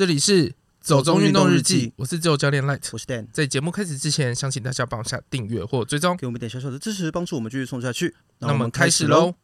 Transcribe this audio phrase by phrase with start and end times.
[0.00, 3.26] 这里是走中运动日记，我是自由教练 Light，我是 Dan。
[3.34, 8.16] 在节目开始之前，相信大家帮我下订阅或追踪，给我们一点小小的支持，帮助我们继续送下去。
[8.38, 9.34] 那我们开始喽。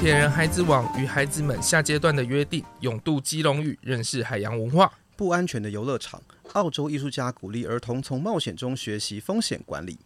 [0.00, 4.92] 铁人孩子网与孩子们下阶段的约定：勇渡基隆屿，认识海洋文化。
[5.22, 6.20] 不安全的游乐场，
[6.54, 9.96] 澳洲艺术家鼓励儿童从冒险中学习风险管理。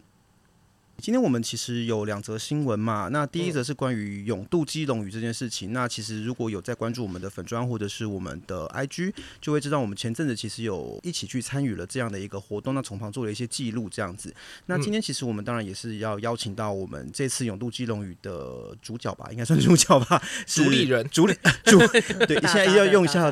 [0.99, 5.71] 今天我们其实有两则新闻嘛，那第一则是关于永渡基隆鱼这件事情。
[5.71, 14.33] 那其实如果有在关注我们的粉砖或者是我们的 IG，就会知道我们前阵子其实有一起去参与了这样的一个活动，那从旁做了一些记录这样子。
[14.65, 21.77] 那今天其实我们当然也是要邀请到我们这次永渡基隆鱼的主角吧，应该算主角吧，主理人，主理 主
[22.25, 23.31] 对，现在要用一下，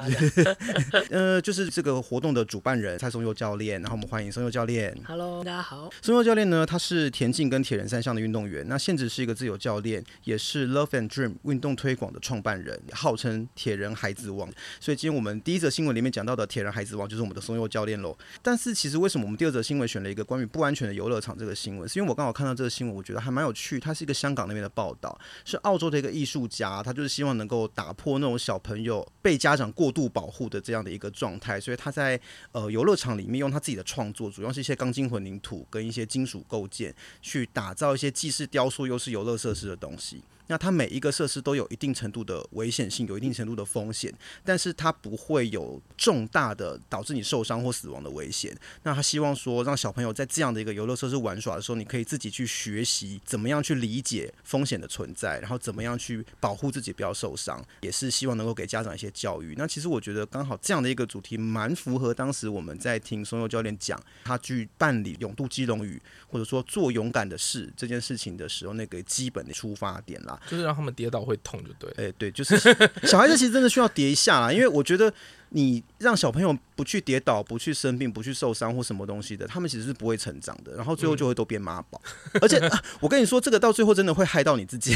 [1.10, 4.96] 呃，就是这个活动的主办人蔡松佑教练，然后我们欢迎松佑教练。
[5.08, 5.90] Hello，大家好。
[6.04, 14.52] 松佑教练呢，他是田径跟跟铁人三项的运动员，那现职是一个自由教练，也是 Love and Dream 运动推广的创办人，号称铁人孩子王。
[14.82, 18.14] 所以今天我们第一则新闻里面讲到的铁人孩子王就是我们的松佑教练喽。
[18.42, 21.88] 但是其实为什么我们第二则新闻选了一个关于不安全的游乐场这个新闻？
[21.88, 23.80] 是因为我刚好看到这个新闻，我觉得还蛮有趣。
[23.80, 32.20] 它是一个香港那边的报道，是澳洲的一个艺术家，他就是希望能够打破那种小朋友被家长过度保护的这样的一个状态，所以他在
[32.52, 37.45] 呃游乐场里面用他自己的创作，主要是一些钢筋混凝土跟一些金属构件去。
[37.48, 40.24] 打造一些既是雕塑又是游乐设施的东西。
[40.48, 48.56] 那它每一个设施都有一定程度的危险性，有一定程度的风险，但是它不会有重大的导致你受伤或死亡的危险。
[48.84, 59.56] 那他希望说，让小朋友在这样的一个游乐设施玩耍的时候，你可以自己去学习怎么样去理解风险的存在，然后怎么样去保护自己不要受伤，也是希望能够给家长一些教育。
[59.58, 70.35] 那其实我觉得刚好这样的一个主题蛮符合当时我们在听松佑教练讲他去办理泳渡基隆屿或者说做勇敢的事这件事情的时候那个基本的出发点啦。
[70.48, 71.92] 就是让他们跌倒会痛，就对。
[71.98, 72.58] 哎，对，就是
[73.04, 75.12] 小孩子其实真的需要跌一下啦，因为我觉得
[75.50, 82.02] 你让小朋友不去跌倒、不去生病、不去受伤或什么东西的，他们其实是不会成长的，然后最后就会都变妈宝。
[82.34, 84.94] 嗯、 而且、啊、我跟你说，这个到最后真的会害到你自己，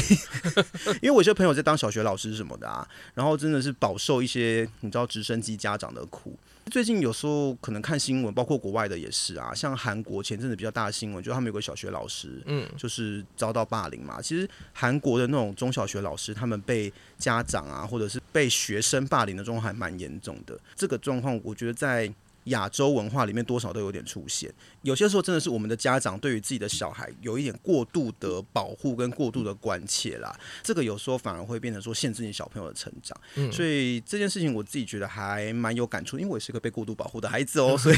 [1.00, 6.38] 因为我有些朋友在当小学老师什么的啊，然后真的是饱受一些你知道直升机家长的苦。
[6.70, 14.22] 最近有时候可能看新闻，包括国外的也是啊，像韩国前阵子比较大的新闻，就他们有个小学老师，嗯，就是遭到霸凌嘛。
[14.22, 20.58] 其实韩国的那种中小学老师，他们被家长啊，或者是被学生霸凌的状况还蛮严重的。
[20.76, 22.10] 这个状况，我觉得在。
[22.44, 24.52] 亚洲文化里面多少都有点出现，
[24.82, 33.18] 有些时候真的是我们的家长对于自己的小孩有一点过度的保护跟过度的关切啦，这个有时候反而会变成说限制你小朋友的成长。
[33.36, 37.96] 嗯，所以这件事情我自己觉得还蛮有感触，因为我也是个被过度保护的孩子哦， 所以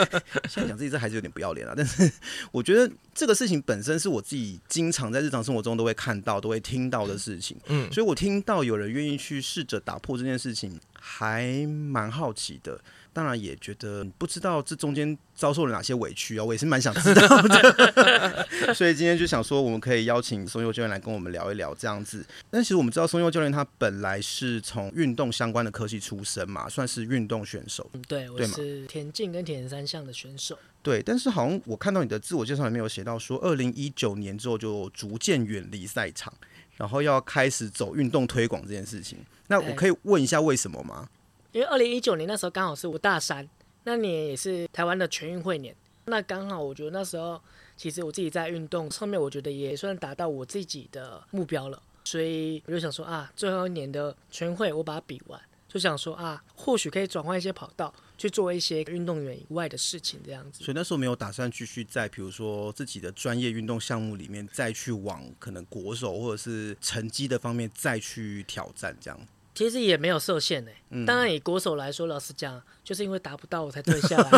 [0.48, 2.10] 现在讲自己这孩子有点不要脸啊，但是
[2.52, 7.56] 我觉得这个事情本身是我自己经常在日常生活中都会看到、都会听到的事情。
[7.66, 12.80] 嗯，所以我听到有人愿意去试着打破这件事情，还蛮好奇的。
[13.14, 18.46] 当然也觉得不知道这中间遭受了哪些委屈啊，我也是蛮想知道的。
[18.74, 22.26] 所以今天就想说，我们可以邀请松佑教练来跟我们聊一聊这样子。
[22.50, 27.88] 但其实我们知道，松佑教练他本来是从运动相关的科系出身嘛，算是运动选手。
[27.92, 30.58] 嗯对，我是田径跟铁人三项的选手。
[30.82, 36.32] 对，但是好像我看到你的自我介绍里面有写到说，二零一九年之后就逐渐远离赛场，
[36.76, 39.18] 然后要开始走运动推广这件事情。
[39.46, 41.08] 那我可以问一下为什么吗？
[41.54, 43.48] 因为二零一九年那时候刚好是我大三，
[43.84, 45.72] 那年也是台湾的全运会年，
[46.06, 47.40] 那刚好我觉得那时候
[47.76, 60.64] 其实我自己在运动上面，我觉得也算达到我自己的目标了，所以我就想说啊，最后一年的全运会我把它比完，就想说啊，或许可以转换一些跑道，去做一些运动员以外的事情这样子。
[60.64, 69.20] 所以那时候没有打算继续在比如说自己的专业运动项目里面再去往可能国手或者是成绩的方面再去挑战这样。
[69.54, 70.70] 其实也没有设限呢。
[71.06, 74.30] 当然以国手来说，老实讲，就是因为达不到我才退下来。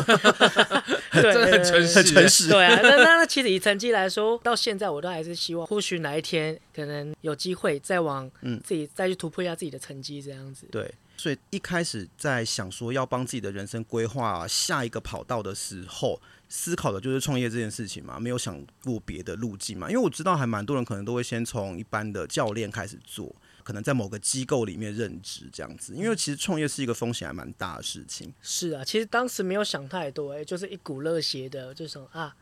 [1.12, 2.48] 对，很诚实，很诚实。
[2.48, 8.30] 对啊，那那其实以成绩来说，到现在我都还是希望，或许哪一天可能有机会再往
[8.62, 10.66] 自己再去突破一下自己的成绩，这样子。
[10.70, 19.90] 对，所以一开始在想说要帮自己的人生规划下一个跑道的时候，思考的就是创业这件事情嘛，没有想过别的路径嘛。
[19.90, 23.34] 因为我知道还蛮多人可能都会先从一般的教练开始做。
[23.66, 28.32] 可能在某个机构里面任职这样子，因为其实创业是一个风险还蛮大的事情。
[28.40, 32.32] 是啊，其实当时没有想太多，哎，就是一股热血的，就说啊，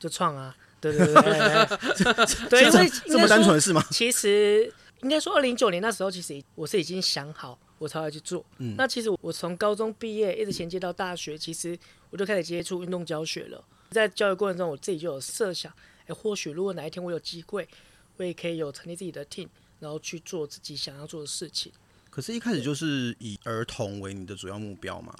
[0.00, 3.86] 就创啊，对对对对， 对，因为这么单纯是吗？
[3.92, 8.44] 其实应该说，二零一九年那时候，其实我是已经想好我才会去做。
[8.58, 11.78] 嗯，那其实我从高中毕业一直衔接到大学，其实
[12.10, 13.64] 我就开始接触运动教学了。
[13.92, 15.72] 在教育过程中，我自己就有设想，
[16.06, 17.68] 哎，或许如果哪一天我有机会，
[18.16, 19.46] 我也可以有成立自己的 team，
[19.82, 21.72] 然后去做自己想要做的事情。
[22.08, 25.12] 可是，一开始就是以儿童为你的主要目标吗？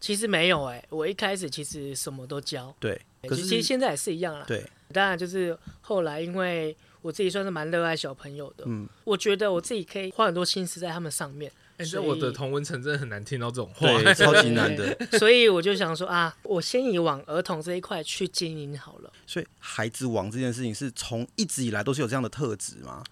[0.00, 2.74] 其实没有哎、欸，我一开始其实什么都教。
[2.80, 4.44] 对，可是其实现在也是一样啦。
[4.48, 11.52] 对，当然就是后来因为我自己算是蛮热爱小朋友的，嗯，我觉得我自己可以花很多心思在他们上面。
[11.76, 14.96] 哎、欸，所以我的同文层真的很难听到这种话，对， 超级难的。
[15.18, 19.12] 所以我就想说啊，我先以往儿童这一块去经营好了。
[19.26, 23.04] 所以孩子王这件事情是从一直以来都是有这样的特质吗？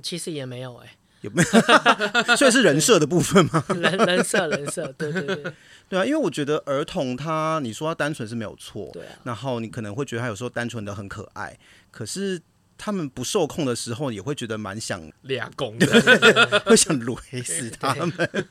[0.00, 0.92] 其实也没有哎、欸，
[1.22, 2.36] 有没有？
[2.36, 3.64] 所以是人设的部分吗？
[3.74, 5.52] 人人设人设，对对对。
[5.88, 9.12] 对啊，因为我觉得儿童他，你说他单纯是没有错，对啊。
[9.24, 11.58] 然后你可能会觉得他有时候单纯的很可爱，
[11.90, 12.40] 可是
[12.78, 18.48] 他们不受控的时候，也会觉得蛮想俩攻 的，会想雷死他们。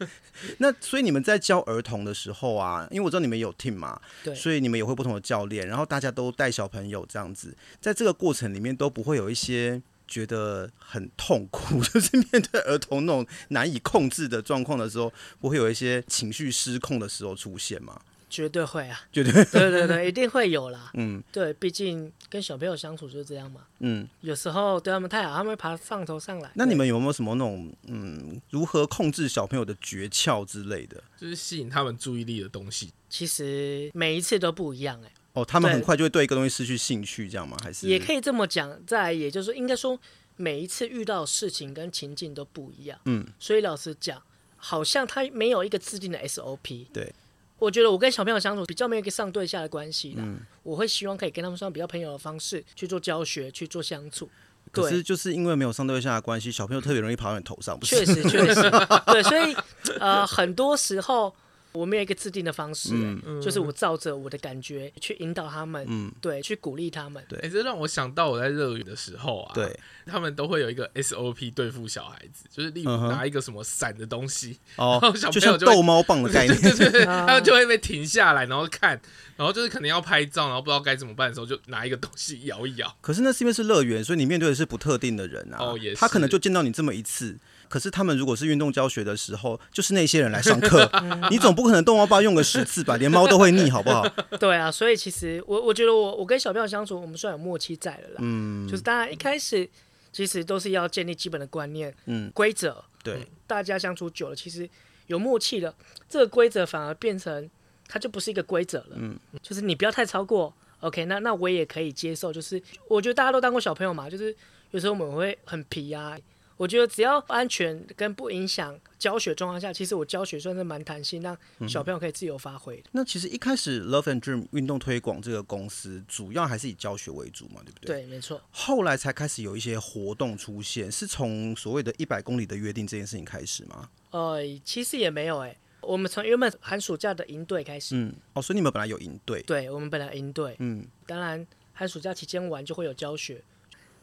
[0.59, 9.81] 那所以你们在教儿童的时候啊，因为我知道你们有 team 嘛，对，所以你们也会不同的教练，然后大家都带小朋友这样子，在这个过程里面都不会有一些。
[10.11, 17.99] 觉得很痛苦， 就是面对儿童那种难以控制的状况的时候，不会有一些情绪失控的时候出现吗？
[18.29, 20.91] 绝对会啊，绝对，对对对，一定会有啦。
[20.95, 23.61] 嗯，对，毕竟跟小朋友相处就是这样嘛。
[23.79, 26.49] 嗯，有时候对他们太好，他们会爬上头上来。
[26.55, 31.03] 那你们有没有什么那种嗯，如何控制小朋友的诀窍之类的？
[31.17, 32.93] 就是吸引他们注意力的东西。
[33.09, 35.13] 其实每一次都不一样哎、欸。
[35.33, 37.55] 哦，他们很快就会对一个东西失去兴趣，这样吗？
[37.63, 38.77] 还是也可以这么讲。
[38.85, 39.97] 再来，也就是说，应该说
[40.35, 42.99] 每一次遇到的事情跟情境都不一样。
[43.05, 44.21] 嗯，所以老实讲，
[44.57, 46.87] 好像他没有一个制定的 SOP。
[46.91, 47.13] 对，
[47.59, 50.21] 我觉得我跟小朋友相处比较没有一个上对下的关系的。
[50.21, 54.29] 嗯，我会希望可以跟他们用比较朋友的方式去做教学，去做相处。
[54.71, 58.05] 可是就是因为没有上对下的关系，小朋友特别容易跑到你头上，不是？
[58.05, 58.61] 确实，确实，
[59.05, 59.55] 对，所以
[59.97, 61.33] 呃，很多时候。
[61.73, 78.99] 我没有一个制定的方式，嗯，就是我照着我的感觉去引导他们，嗯，对，去鼓励他们，对，哎，这让我想到我在乐园的时候啊，对，他们都会有一个 SOP 对付小孩子，就是例如拿一个什么闪的东西，哦，然后小朋友就像逗猫棒的概念，对 对对，他们 就会被停下来，然后看，
[79.37, 82.95] 然后就是可能要拍照，然后不知道该怎么办的时候，就拿一个东西摇一摇。
[83.01, 87.37] 可是那是因为是乐园，所以你面对的是不特定的人啊，哦，也是，他可能就见到你这么一次。
[87.71, 90.91] 可是他们如果是运动教学的时候，就是那些人来上课，
[91.31, 94.05] 你总不可能动猫棒用个十次吧，连猫都会腻，好不好？
[94.37, 98.15] 对啊，所以其实我我觉得我我跟小朋友相处，我们算有默契在了啦。
[98.19, 99.67] 嗯，就是当然一开始
[100.11, 102.83] 其实都是要建立基本的观念，嗯，规则。
[103.01, 104.69] 对，大家相处久了，其实
[105.07, 105.73] 有默契了，
[106.09, 107.49] 这个规则反而变成
[107.87, 108.95] 它就不是一个规则了。
[108.95, 112.33] 嗯，就是你不要太超过，OK，那那我也可以接受。
[112.33, 114.35] 就是我觉得大家都当过小朋友嘛，就是
[114.71, 116.17] 有时候我们会很皮啊。
[116.61, 121.35] 我觉得只要安全跟不影响教学状况下，其实我教学算是蛮弹性，让
[121.67, 122.83] 小朋友可以自由发挥、嗯。
[122.91, 128.03] 那其实一开始 Love and Dream 运动推广这个公司，主要还是以教学为主嘛，对不对？
[128.03, 128.39] 对，没错。
[128.51, 133.89] 后来才开始有一些活动出现，是从所谓的一百公里的约定这件事情开始吗？
[134.11, 137.95] 呃，其实也没有哎、欸，我们从原本寒暑假的营队开始。
[137.95, 139.41] 嗯，哦，所以你们本来有营队？
[139.47, 140.55] 对，我们本来营队。
[140.59, 141.43] 嗯，当然
[141.73, 143.43] 寒暑假期间玩就会有教学。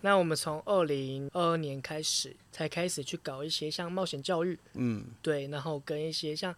[0.01, 6.55] 那我们从二零二二年开始，才开始去搞一些像冒险教育，嗯，对，然后跟一些像，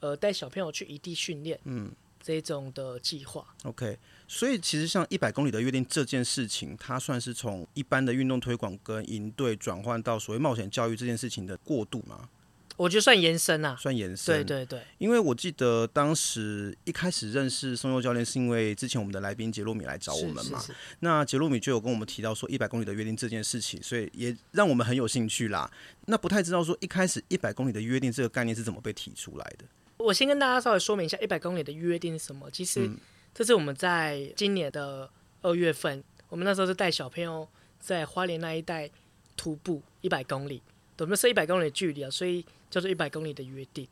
[0.00, 1.90] 呃，带小朋友去异地训练，嗯，
[2.22, 3.46] 这种的计划。
[3.64, 12.28] OK，所以其实像一百公里的约定这件事情，它算是从一般的运动推广跟营队转换到所谓冒险教育这件事情的过渡吗？
[12.76, 14.34] 我觉得算延伸啊，算延伸。
[14.34, 20.58] 对对对，因为我记得当时一开始认识松佑教练，是因为之前我们的来宾杰洛米来找我们嘛。
[20.58, 25.70] 是是是，那杰洛米就有跟我们提到说一百公里的约定这件事情，所以也让我们很有兴趣啦。
[26.06, 29.66] 那不太知道说一开始一百公里的约定这个概念是怎么被提出来的？
[29.98, 32.50] 我先跟大家稍微说明一下一百公里的约定是什么。
[32.50, 32.90] 其实
[33.34, 35.08] 这是我们在今年的
[35.42, 37.46] 二月份，我们那时候是带小朋友
[37.78, 38.90] 在花莲那一带
[39.36, 40.62] 徒步一百公里，
[40.98, 42.42] 我们是一百公里的距离啊，所以。
[42.72, 43.86] 叫做一百公里的约定，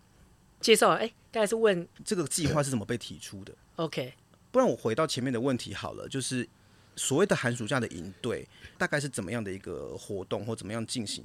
[0.58, 4.14] 介绍哎，刚才是问这个计划是怎么被提出的？OK，
[4.50, 6.48] 不然我回到前面的问题好了，就是
[6.96, 11.22] 所谓的寒暑假的营队，大概是怎么样的一个活动或怎么样进行？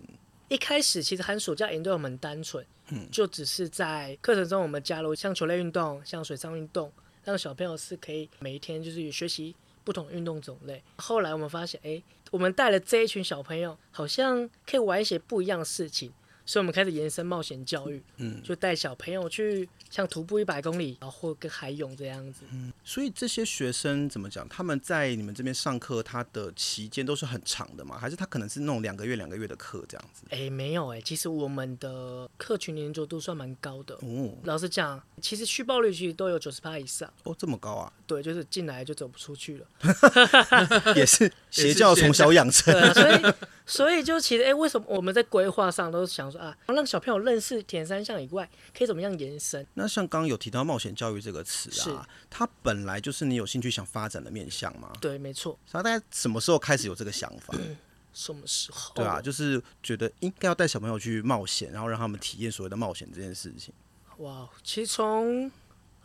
[0.49, 6.91] 一开始其实寒暑假营队我们单纯，嗯，就只是在课程中我们加入像球类运动、像水上运动，
[7.23, 10.83] 让小朋友是可以每一天就是学习不同运动种类。
[10.97, 16.11] 后来我们发现，哎，我们带了这一群小朋友，好像可以玩一些不一样的事情。
[16.45, 22.41] 所以我们开始延伸冒险教育，嗯，就带小朋友去像徒步一百公里，然后或跟海泳这样子。
[22.51, 24.47] 嗯，所以这些学生怎么讲？
[24.47, 27.97] 他们在你们这边上课，他的期间都是很长的吗？
[27.97, 30.23] 还是他可能是那种两个月、两个月的课这样子？
[30.29, 33.95] 哎，没有哎，其实我们的客群黏着度算蛮高的。
[33.95, 37.11] 哦，老实讲，其实续报率其实都有九十趴以上。
[37.23, 37.91] 哦，这么高啊？
[38.05, 39.67] 对，就是进来就走不出去了。
[40.95, 42.71] 也是邪教从小养成。
[42.71, 43.33] 对啊，所以
[43.65, 49.65] 所以就其实哎，为什么我们在规划上都是想说啊，让小朋友认识田三项以外，可以怎么样延伸？
[49.73, 54.93] 那像刚刚有提到冒险教育这个词啊，它本来就是你有兴趣想发展的面向吗？
[55.01, 55.57] 对，没错。
[55.71, 57.55] 那大概什么时候开始有这个想法？
[57.57, 57.75] 嗯、
[58.13, 58.93] 什么时候？
[58.95, 63.73] 对啊，就是觉得应该要带小朋友去冒险，然后让他们体验所谓的冒险这件事情。
[64.17, 65.51] 哇，其实从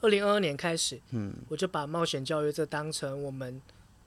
[0.01, 3.61] 二零二二年开始，嗯，我就把冒险教育这当成我们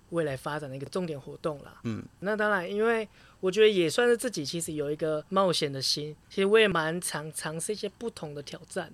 [0.10, 1.80] 未来发展的一个重点活动了。
[1.84, 3.08] 嗯，那当然，因为
[3.44, 8.90] 我觉得也算是自己其实有一个冒险的心，其实我也蛮常尝试一些不同的挑战，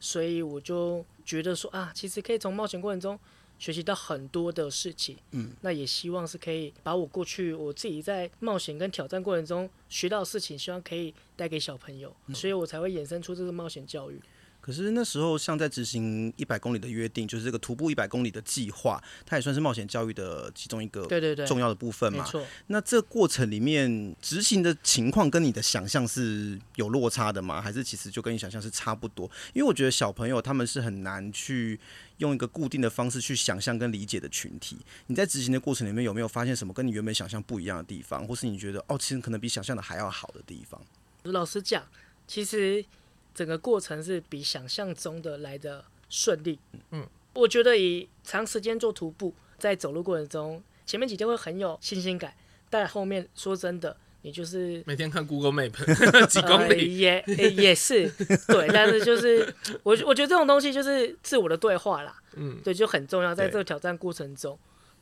[0.00, 3.16] 所以我就觉得说啊，其实可以从冒险过程中
[3.60, 5.16] 学习到很多的事情。
[5.30, 14.20] 嗯，那也希望是可以把我过去我自己在冒险跟挑战过程中学到的事情，希望可以带给小朋友，所以我才会衍生出这个冒险教育。
[14.62, 22.24] 可是那时候，像在执行一百公里的约定，就是这个徒步一百公里的计划，它也算是冒险教育的其中一个对对对重要的部分嘛。
[22.68, 27.60] 那这过程里面执行的情况跟你的想象是有落差的吗？
[27.60, 29.28] 还是其实就跟你想象是差不多？
[29.52, 31.80] 因为我觉得小朋友他们是很难去
[32.18, 34.76] 用一个固定的方式去想象跟理解的群体。
[35.08, 40.80] 你在执行的过程里面有没有发现什么跟你原本想象不一样的地方，或是你觉得哦，其实可能比想象的还要好的地方？
[41.24, 41.84] 老实讲，
[42.28, 42.84] 其实。
[43.34, 46.58] 整个过程是比想象中的来的顺利。
[46.90, 52.34] 嗯，我觉得以长时间做徒步，在走路过程中，前面几天会很有新鲜感，
[52.68, 55.72] 但后面说真的，你就是每天看 Google Map
[56.26, 58.08] 几公里，呃、也也是
[58.48, 62.14] 对，但是就是我我觉得这种东西就是自我的对话啦。
[62.34, 63.34] 嗯，对，就很重要。
[63.34, 64.58] 在这个挑战过程中，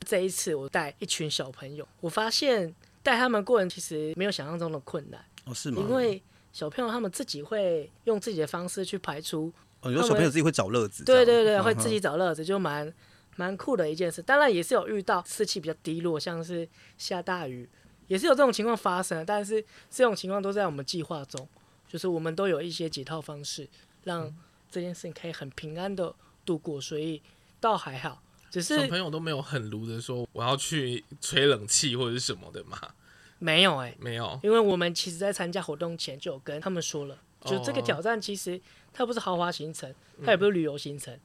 [0.06, 5.24] 这一次我带一群小朋友，我发现带他们过程其实没有想象中的困难。
[5.44, 5.80] 哦，是吗？
[5.80, 6.22] 因为
[6.52, 9.52] 小朋友他们自己会用自己的方式去排除。
[9.82, 11.04] 哦，有小朋友自己会找乐子。
[11.04, 12.92] 对对对，会自己找乐子，就蛮
[13.36, 14.20] 蛮酷的一件事。
[14.20, 17.66] 当然也是有遇到士气比较低落，像是下大雨，
[18.06, 19.24] 也是有这种情况发生。
[19.24, 21.48] 但是这种情况都在我们计划中，
[21.88, 23.66] 就是我们都有一些解套方式，
[24.04, 24.30] 让
[24.70, 26.14] 这件事情可以很平安的
[26.44, 27.22] 度过，所以
[27.58, 28.22] 倒还好。
[28.50, 32.76] 只是小朋友都没有很卢的说我要去吹冷气或者是什么的嘛。
[33.40, 38.60] 没有哎、欸，没有，因为我们其实，在参加活动前就有跟他们说了，就这个挑战其实
[38.92, 39.92] 它不是豪华行程，
[40.24, 41.20] 它也不是旅游行程，嗯、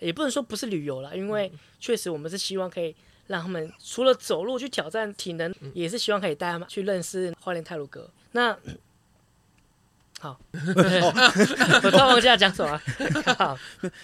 [0.00, 2.96] 也不能说不是旅游啦，因为确实我们是希望可以
[3.26, 8.10] 让他们除了走路去挑战体能，嗯、也是希望可以带他们去认识花莲泰鲁阁。
[8.32, 8.56] 那
[10.20, 12.80] 好， 我突然忘记要讲什么。
[13.38, 13.56] 好，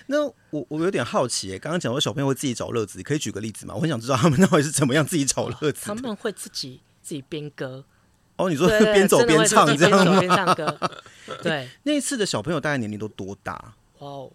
[0.06, 3.74] 那我我有点好奇，刚刚讲说小朋友会自己找乐子，可以举个例子吗？
[3.74, 5.86] 我很想知道他们到底是怎么样自己找乐子。
[5.86, 6.82] 他们会自己。
[7.04, 7.84] 自己编歌
[8.36, 10.18] 哦，你说 边走边唱这样吗？
[10.18, 10.90] 边唱歌，
[11.42, 11.68] 对。
[11.84, 13.52] 那一次的小朋友大概年龄都多大？
[14.00, 14.32] 哇哦，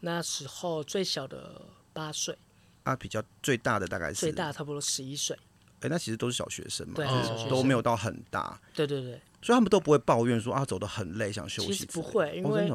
[0.00, 1.62] 那时候最小的
[1.92, 2.36] 八岁
[2.82, 5.38] 啊，比较最大的大概是最大差不多十一岁。
[5.80, 7.06] 哎，那其实都是小学生嘛，对，
[7.48, 8.60] 都没有到很大。
[8.74, 11.68] 对对对，所以他们都不会抱怨说啊，走得很累，想休息。
[11.68, 12.68] 其实不会，因为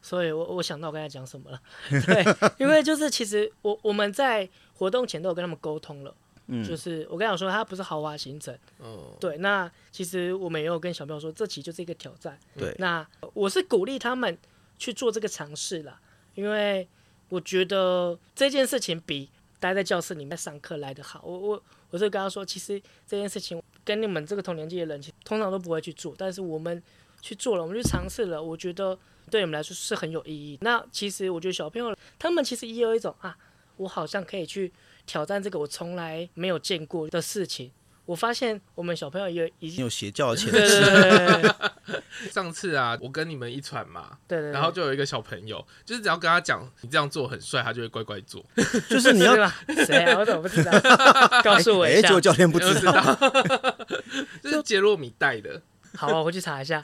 [0.00, 1.60] 所以我我想到我刚才讲什么了。
[1.88, 6.12] 对，因为就是其实我我们在活动前都有跟他们沟通了。
[6.48, 8.52] 嗯，就是我跟你讲说，它不是豪华行程。
[8.78, 12.36] 哦，对，那其实我们也有跟小朋友说，这其实就是一个挑战。
[12.58, 14.36] 对，那我是鼓励他们
[14.76, 16.00] 去做这个尝试啦，
[16.34, 16.86] 因为
[17.28, 19.30] 我觉得这件事情比
[19.60, 21.22] 待在教室里面上课来的好。
[21.24, 26.82] 我我我是跟他说，其实这件事情跟你们这个同年纪的人，其实通常都不会去做，但是我们
[27.20, 28.98] 去做了，我们去尝试了，我觉得
[29.30, 30.58] 对你们来说是很有意义。
[30.60, 33.38] 那其实我觉得小朋友他们其实也有一种啊，
[33.76, 34.72] 我好像可以去。
[35.06, 37.70] 挑战这个我从来没有见过的事情，
[38.06, 41.54] 我发现我们小朋友也已经有邪教的潜质。
[42.30, 48.44] 上次啊，我跟你们一传嘛，对对，然后就有一个小朋友，就是只要跟他讲你这样做很帅，他就会乖乖做。
[48.88, 49.34] 就是你要
[49.86, 50.18] 谁啊？
[50.18, 50.72] 我怎么不知道？
[51.42, 52.02] 告诉我一下。
[52.02, 53.18] 结果教练不知道，
[54.42, 55.60] 这是杰洛米带的。
[55.96, 56.82] 好啊，我去查一下。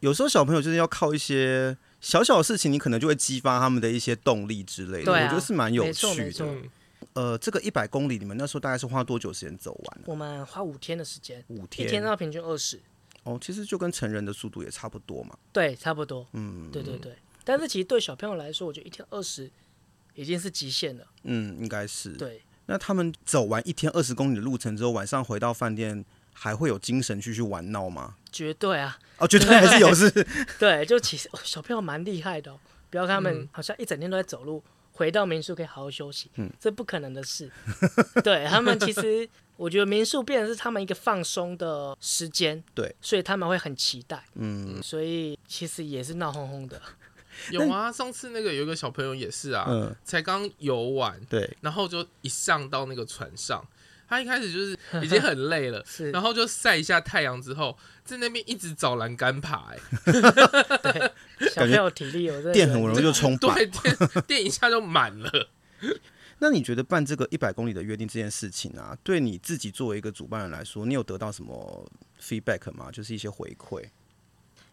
[0.00, 1.76] 有时候小朋友就是要靠一些。
[2.02, 6.56] 小小的事情，你可能就会激发他们的一些动力之类的，啊、我觉得是蛮有趣的。
[7.14, 10.00] 呃，这个一百公里，你们那时候大概是花多久时间走完？
[10.06, 12.80] 我们花五天的时间，五天，一天要平均二十。
[13.22, 15.36] 哦，其实就跟成人的速度也差不多嘛。
[15.52, 16.26] 对，差不多。
[16.32, 17.14] 嗯，对对对。
[17.44, 19.48] 但是其实对小朋友来说，我觉得一天二十
[20.14, 21.06] 已经是极限了。
[21.22, 22.12] 嗯，应该是。
[22.14, 22.42] 对。
[22.66, 28.16] 那他们走完一天二十公里的路程之后，晚上回到饭店，还会有精神继续玩闹吗？
[28.32, 30.10] 绝对啊，哦，绝对还是有是，
[30.58, 32.58] 对，就其实、哦、小朋友蛮厉害的哦，
[32.90, 33.48] 不要看他们嗯。
[33.52, 34.62] 好像一整天都在走路，
[34.92, 36.50] 回到民宿可以好好休息，嗯。
[36.58, 37.50] 这不可能的事。
[38.24, 44.82] 对他们，其实我觉得民宿变成是他们一个放松的时间，对，所以他们会很期待，嗯。
[44.82, 46.80] 所以其实也是闹哄哄的。
[47.50, 53.66] 有啊，上次那个有一个小朋友也是啊，嗯，才刚游完，对，然后就一上到那个船上，
[54.12, 59.80] 他一开始就是 已经很累了， 然后就晒一下太阳之后，在那边一直找栏杆爬、欸，
[60.82, 63.54] 对，小朋友体力有这电很容易就冲爆。
[63.54, 65.48] 对，电电一下就满了。
[66.40, 71.90] 那你觉得办这个一百公里的约定这件事情啊，对你自己作为一个主办人来说，你有得到什么
[72.20, 72.90] feedback 吗？
[72.92, 73.82] 就是一些回馈。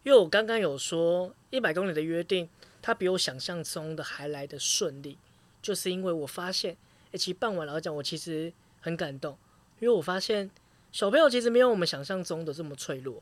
[0.03, 2.49] 因为我刚刚有说一百公里的约定，
[2.81, 5.17] 它比我想象中的还来得顺利，
[5.61, 6.75] 就是因为我发现，
[7.11, 9.37] 哎，其实办完了讲，我其实很感动，
[9.79, 10.49] 因为我发现
[10.91, 13.21] 小朋友其实没有我们想象中的这么脆弱。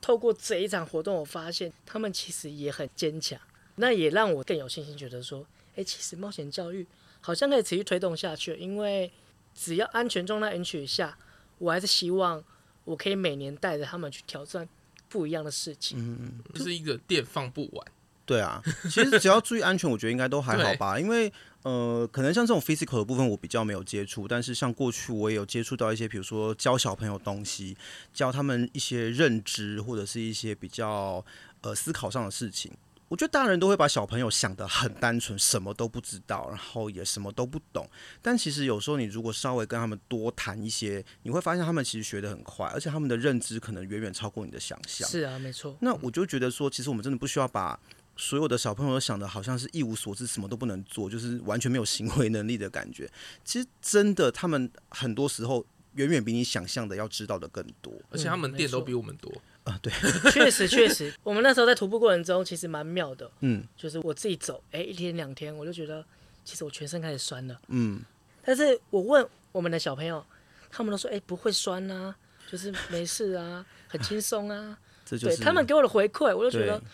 [0.00, 3.40] 透过这一场活动，我发现他们其实也很坚强，
[3.76, 5.46] 那也让我更有信心，觉得说，
[5.76, 6.84] 哎，其实冒险教育
[7.20, 9.10] 好像可以持续推动下去，因为
[9.54, 11.16] 只要安全状态允许下，
[11.58, 12.42] 我还是希望
[12.84, 14.68] 我可以每年带着他们去挑战
[15.08, 15.96] 不一样的事情。
[16.00, 17.86] 嗯就是一个电放不完，
[18.24, 20.98] 对啊，其实只要注意安全，我觉得应该都还好吧。
[20.98, 27.76] 因为呃，可能像这种 physical 的部分我比较没有接触，但是像过去我也有接触到一些，比如说教小朋友东西，
[28.12, 31.24] 教他们一些认知或者是一些比较
[31.62, 32.72] 呃思考上的事情。
[33.08, 37.86] 我觉得大人都会把小朋友想得很单纯，什么都不知道，然后也什么都不懂。
[38.22, 45.06] 但其实有时候你如果稍微跟他们多谈一些，你会发现他们其实学得很快，而且他们的认知可能远远超过你的想象。
[45.06, 45.76] 是啊，没错。
[45.82, 47.78] 那我就觉得说，其实我们真的不需要把
[48.22, 53.10] 所有的小朋友都想的好像是一无所知，什么都不能做，就是完全没有行为能力的感觉。
[53.44, 59.42] 其实真的，他们很多时候远远比你想象的要知道的更多而且他们店都比我们多。
[59.64, 59.92] 啊、对，
[60.30, 66.04] 确实确实，我们那时候在徒步过程中其实蛮妙的，嗯 就是我自己走，哎、一天两天，我就觉得
[66.44, 67.60] 其实我全身开始酸了。
[67.68, 68.00] 嗯，
[68.44, 70.24] 但是我问我们的小朋友，
[70.70, 72.14] 他们都说，哎、不会酸啊，
[72.48, 74.78] 就是没事啊，很轻松啊。
[75.04, 76.86] 这就是对他们给我的回馈，我就觉得对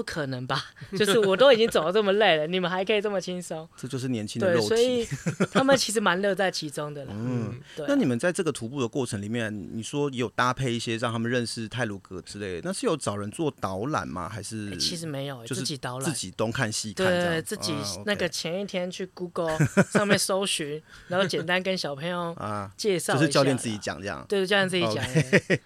[0.00, 0.64] 不可能吧？
[0.98, 3.68] 就是我都已经走的这么累了，你们还可以这么轻松。
[3.76, 4.68] 这就是年轻的对，肉体。
[4.68, 5.06] 所以
[5.52, 7.12] 他们其实蛮乐在其中的啦。
[7.14, 14.26] 嗯，对啊、那你们在这个徒步的过程里面，你说有搭配一些让他们认识泰鲁格之类的，那是有找人做导览吗？
[14.26, 17.74] 还是欸其实没有、欸，就是自己导览，自己东看西看对自己
[18.06, 19.58] 那个前一天去 Google
[19.92, 24.24] 上面搜寻，然后简单跟小朋友 啊，介绍，就是教练自己，讲这样。
[24.26, 25.58] 对，教练自己讲的。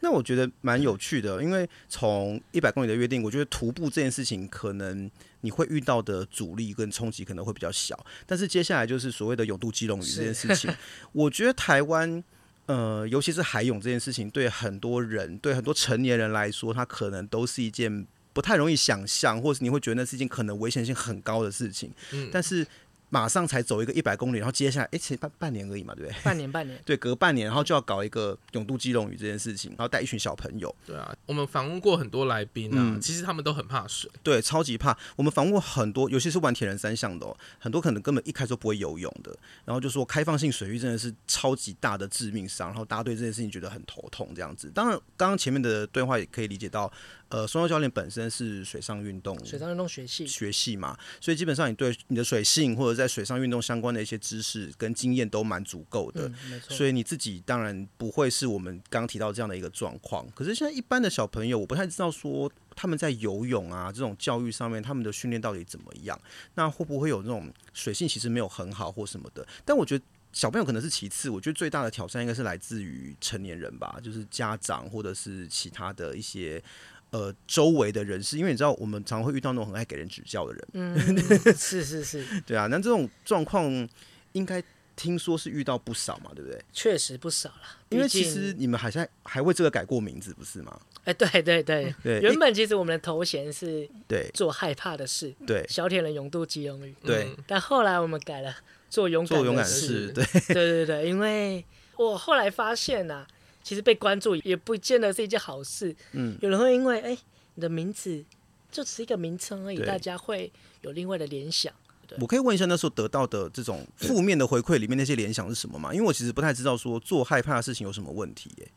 [0.00, 10.72] 那我觉得蛮有趣的，因为从一百公里的约定，我觉得徒步这件事情可能你会遇到的阻力跟冲击可能会比较小，但是接下来就是所谓的泳渡基隆屿这件事情，
[11.12, 12.22] 我觉得台湾
[12.66, 22.66] 呃，尤其是海泳这件事情，对很多人，对很多成年人来说，它可能都是一件不太容易想象，或是你会觉得那是一件可能危险性很高的事情，嗯，但是。
[23.10, 26.18] 马上才走一个一百公里，然后接下来，哎，其实半半年而已嘛，对不对？
[26.22, 26.78] 半年，半年。
[26.84, 30.74] 对，隔半年，然后就要搞一个永渡基隆屿这件事情，然后带一群小朋友。
[30.86, 34.10] 对啊，我们访问过很多来宾啊，嗯其实他们都很怕水。
[34.22, 34.96] 对，超级怕。
[35.16, 44.70] 我们访问过很多，尤其是玩铁人三项的哦，很多可能根本一开始都不会游泳的，然后就说开放性水域真的是超级大的致命伤，然后大家对这件事情觉得很头痛这样子。
[44.74, 46.90] 当然，刚刚前面的对话也可以理解到，
[47.30, 56.30] 呃，松佑教练本身是水上运动水上运动学系学系嘛，所以基本上你对你的水性或者在水上运动相关的一些知识跟经验都蛮足够的。
[56.68, 60.26] 所以你自己当然不会是我们刚提到这样的一个状况。
[60.34, 66.18] 可是现在一般的小朋友，我不太知道说他们在游泳啊这种教育上面，他们的训练到底怎么样？
[66.54, 69.46] 那会不会有那种水性其实没有很好或什么的？
[69.66, 76.62] 但我觉得小朋友可能是其次，我觉得最大的挑战应该是来自于成年人吧，就是家长或者是其他的一些
[77.10, 80.96] 呃周围的人士，因为你知道我们常常会遇到那种很爱给人指教的人，嗯，
[81.56, 83.88] 是是是，对啊，那这种状况
[84.32, 84.62] 应该
[84.94, 86.60] 听说是遇到不少嘛，对不对？
[86.72, 87.78] 确实不少啦。
[87.90, 90.78] 因为其实你们好像还为这个改过名字，不是吗？
[91.04, 94.28] 哎、对对对，对 原本其实我们的头衔是对。
[94.34, 95.64] 做害怕的事，对。
[95.66, 97.24] 小铁人勇渡基隆屿，对。
[97.24, 98.54] 嗯但后来我们改了
[98.90, 100.24] 做勇敢做勇敢的事，事，对。
[100.48, 101.64] 对对对，因为
[101.96, 103.26] 我后来发现呐、啊，
[103.68, 105.94] 其实被关注也不见得是一件好事。
[106.12, 107.18] 嗯，有人会因为哎，
[107.56, 108.24] 你的名字
[108.72, 110.50] 就只是一个名称而已，大家会
[110.80, 111.70] 有另外的联想。
[112.18, 115.92] 我可以问一下，那时候得到的这种负面的回馈里面那些联想是什么吗？
[115.92, 118.70] 因为我其实不太知道说做害怕的事情有什么问题耶、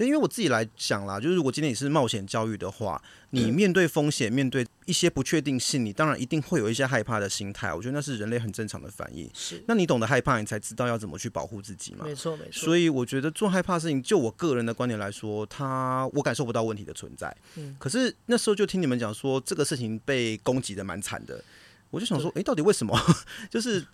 [0.00, 7.74] 对，因为我自己来讲啦，就是如果今天你是冒险教育的话，你面对风险，面对一些不确定性，你当然一定会有一些害怕的心态。
[7.74, 9.28] 我觉得那是人类很正常的反应。
[9.34, 12.06] 是，那你懂得害怕，你才知道要怎么去保护自己嘛。
[12.06, 12.64] 没错没错。
[12.64, 17.36] 所以我觉得做害怕的事情，就我个人的观点来说，他我感受不到问题的存在。
[17.56, 17.76] 嗯。
[17.78, 21.44] 可是那时候就听你们讲说，这个事情被攻击的蛮惨的，
[21.90, 22.98] 我就想说，哎，到底为什么？
[23.50, 23.84] 就是。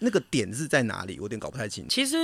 [0.00, 1.16] 那个点是在哪里？
[1.16, 1.90] 我有点搞不太清楚。
[1.90, 2.16] 其实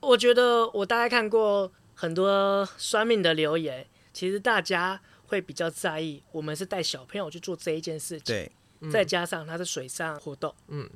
[0.00, 1.72] 我觉得我大概看过
[2.04, 8.52] 很多酸命的留言，其实大家会比较在意，我们是带小朋友去做这一件事情，对，
[8.92, 10.86] 再加上它是水上活动，嗯。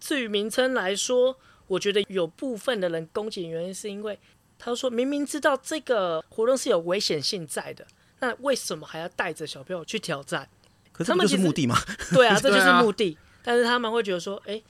[0.00, 4.18] 至于名称来说，我觉得有部分的人攻击原因是因为
[4.58, 7.86] 他说明明知道这个活动是有危险性在的，
[8.18, 10.48] 那为什么还要带着小朋友去挑战？
[10.92, 11.76] 可是他们就是目的嘛？
[12.12, 13.16] 对啊，这就是目的。
[13.44, 14.60] 但是他们会觉得说，哎。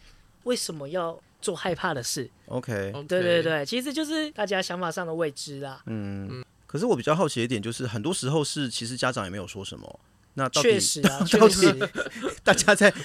[0.44, 5.80] 为什么要做害怕的事？OK，对对对，其实就是大家想法上的未知啦。
[5.86, 10.00] 嗯，可是我比较好奇一点，就是很多时候是其实家长也没有说什么。
[10.34, 11.72] 那确实啊， 确实，
[12.42, 13.04] 大家在、就是、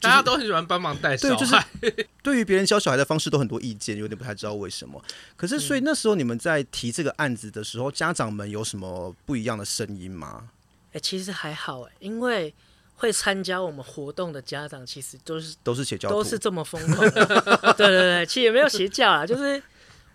[0.00, 1.36] 大家都很喜欢帮忙带小孩，
[1.80, 5.02] 对，就是 对于别人教小孩的方式都很多意见，有点不太知道为什么。
[5.36, 10.50] 可是，所以那时候你们在提这个案子的时候，家长们有什么不一样的声音吗？
[10.90, 12.54] 哎、欸，其实还好哎，因为。
[13.00, 17.24] 会参加我们活动的家长，其实都是都是邪教，都是这么疯狂的。
[17.72, 19.60] 对对对，其实也没有邪教啊，就是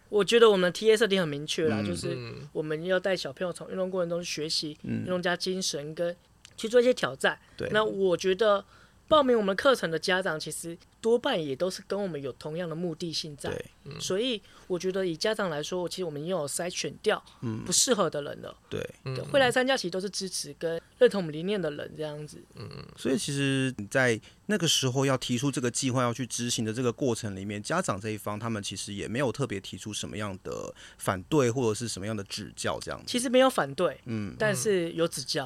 [0.09, 2.15] 我觉得我们的 TA 设定很明确啦，嗯、就是
[2.53, 6.15] 我们要带小朋友从运动过程中学习运动家精神，跟
[6.55, 7.39] 去做一些挑战。
[7.71, 8.63] 那我觉得
[9.07, 13.51] 报名我们课程的家长，其实多半也都是跟我们有同样的目的性在。
[13.83, 17.23] 嗯，所以我觉得以家长来说，其实我们也有筛选掉
[17.63, 18.57] 不适合的人了。
[18.67, 20.81] 对，对，会来参加其实都是支持跟。
[20.97, 33.05] 认同我们理念的人这样子，嗯，所以其实你在那个时候要提出这个计划要去执行的这个过程里面，家长这一方他们其实也没有特别提出什么样的反对或者是什么样的指教这样子。
[33.07, 35.45] 其实没有反对，嗯，但是有指教。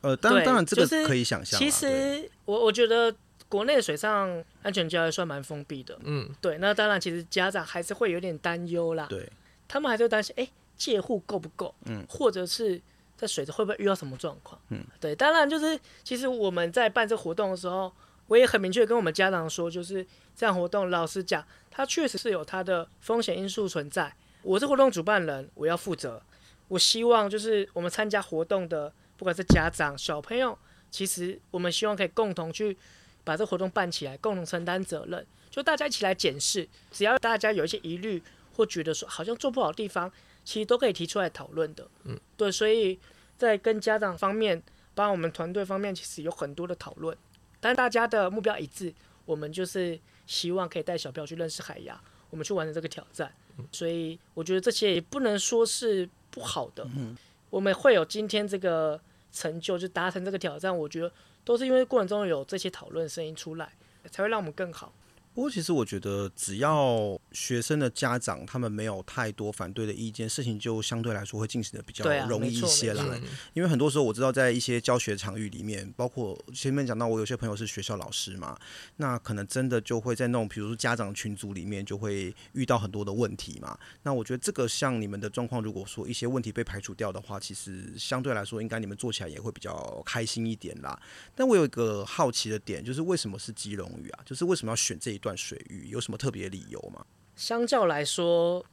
[0.00, 1.56] 呃，当然当然这个可以想象。
[1.60, 3.14] 其实我我觉得
[3.50, 6.56] 国内的水上安全教育算蛮封闭的，嗯，对。
[6.56, 9.30] 那当然，其实家长还是会有点担忧啦，对，
[9.68, 11.74] 他们还是会担心，哎，戒护够不够？
[11.84, 12.80] 嗯，或者是。
[13.20, 14.58] 在水中会不会遇到什么状况？
[14.70, 17.92] 嗯，对，当然就是，其实我们在办这活动的时候，
[18.28, 20.02] 我也很明确跟我们家长说，就是
[20.34, 24.10] 这样活动，老实讲，它确实是有它的风险因素存在。
[24.40, 26.22] 我是活动主办人，我要负责。
[26.68, 30.58] 我希望就是我们参加活动的，不管是家长、小朋友，
[30.90, 32.74] 其实我们希望可以共同去
[33.24, 36.68] 把这活动办起来，共同承担责任，就大家一起来检视。
[36.90, 38.22] 只要大家有一些疑虑
[38.54, 40.10] 或觉得说好像做不好的地方，
[40.44, 41.86] 其实都可以提出来讨论的。
[42.04, 42.98] 嗯，对，所以。
[43.40, 44.62] 在跟家长方面，
[44.94, 47.16] 包括我们团队方面，其实有很多的讨论，
[47.58, 48.92] 但大家的目标一致，
[49.24, 53.32] 我们就是希望可以带小朋友去认识海洋，我们去完成这个挑战。
[53.72, 56.86] 所以我觉得这些也不能说是不好的。
[56.94, 57.16] 嗯
[57.48, 59.00] 我们会有今天这个
[59.32, 61.10] 成就，就达成这个挑战，我觉得
[61.44, 63.72] 都是因为过程中有这些讨论声音出来，
[64.10, 64.92] 才会让我们更好。
[65.40, 73.18] 不过，其实我觉得，只要学生的家长他们没有太多反对的意见，事情就相对来说会进行的比较容易一些啦。
[73.54, 78.54] 因为很多时候，我知道在一些教学场域里面，包括前面讲到，我有些朋友是学校老师嘛，
[78.98, 83.78] 那可能真的就会在那种，比如说家长群组里面，就会遇到很多的问题嘛。
[84.02, 91.00] 那我觉得这个像你们的状况，如果说一些问题被排除掉的话，其实相对来说，应该你们做起来也会比较开心一点啦。
[91.34, 94.20] 但我有一个好奇的点，就是为什么是基隆屿啊？
[94.26, 95.29] 就是为什么要选这一段？
[95.36, 97.04] 水域有什么特别理由吗？
[97.36, 98.64] 相较来说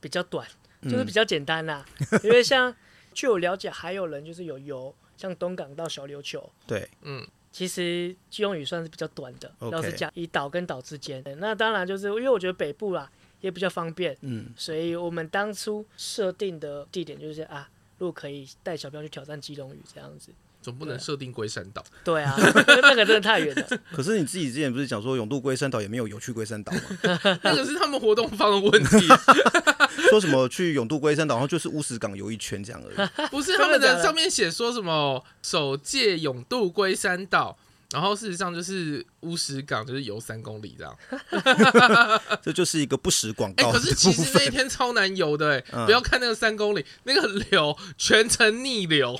[0.00, 0.46] 比较短，
[0.82, 1.84] 就是比较简单啦。
[2.10, 2.74] 嗯、因为像
[3.12, 6.50] 据我了解，还有人就是有游，像东港到小琉球。
[6.66, 9.52] 对，嗯，其实基隆屿算是比较短的。
[9.58, 20.32] 老实讲，以岛跟岛之间，那当然就是因为我觉得北部啦也比较方便，嗯，所以我们当初设定的地点就是啊，如果可以带小朋友去挑战基隆屿这样子。
[20.60, 21.84] 总不能设定龟山岛。
[22.04, 23.78] 对啊，那个真的太远了。
[23.92, 26.80] 可是你自己之前不是讲说永渡龟山岛也没有游去龟山岛吗？
[27.42, 29.06] 那个是他们活动方的问题。
[30.10, 33.28] 说什么去永渡龟山岛，然后就是乌石港游一圈这样而已。
[33.28, 37.58] 不是他们的上面写说什么首届永渡龟山岛，
[37.92, 40.96] 然后事实上就是乌石港就是游三公里这样。
[42.42, 43.72] 这就是一个不实广告。
[43.72, 49.18] 可是其实那一天超难游的，嗯，不要看那个三公里，那个流全程逆流。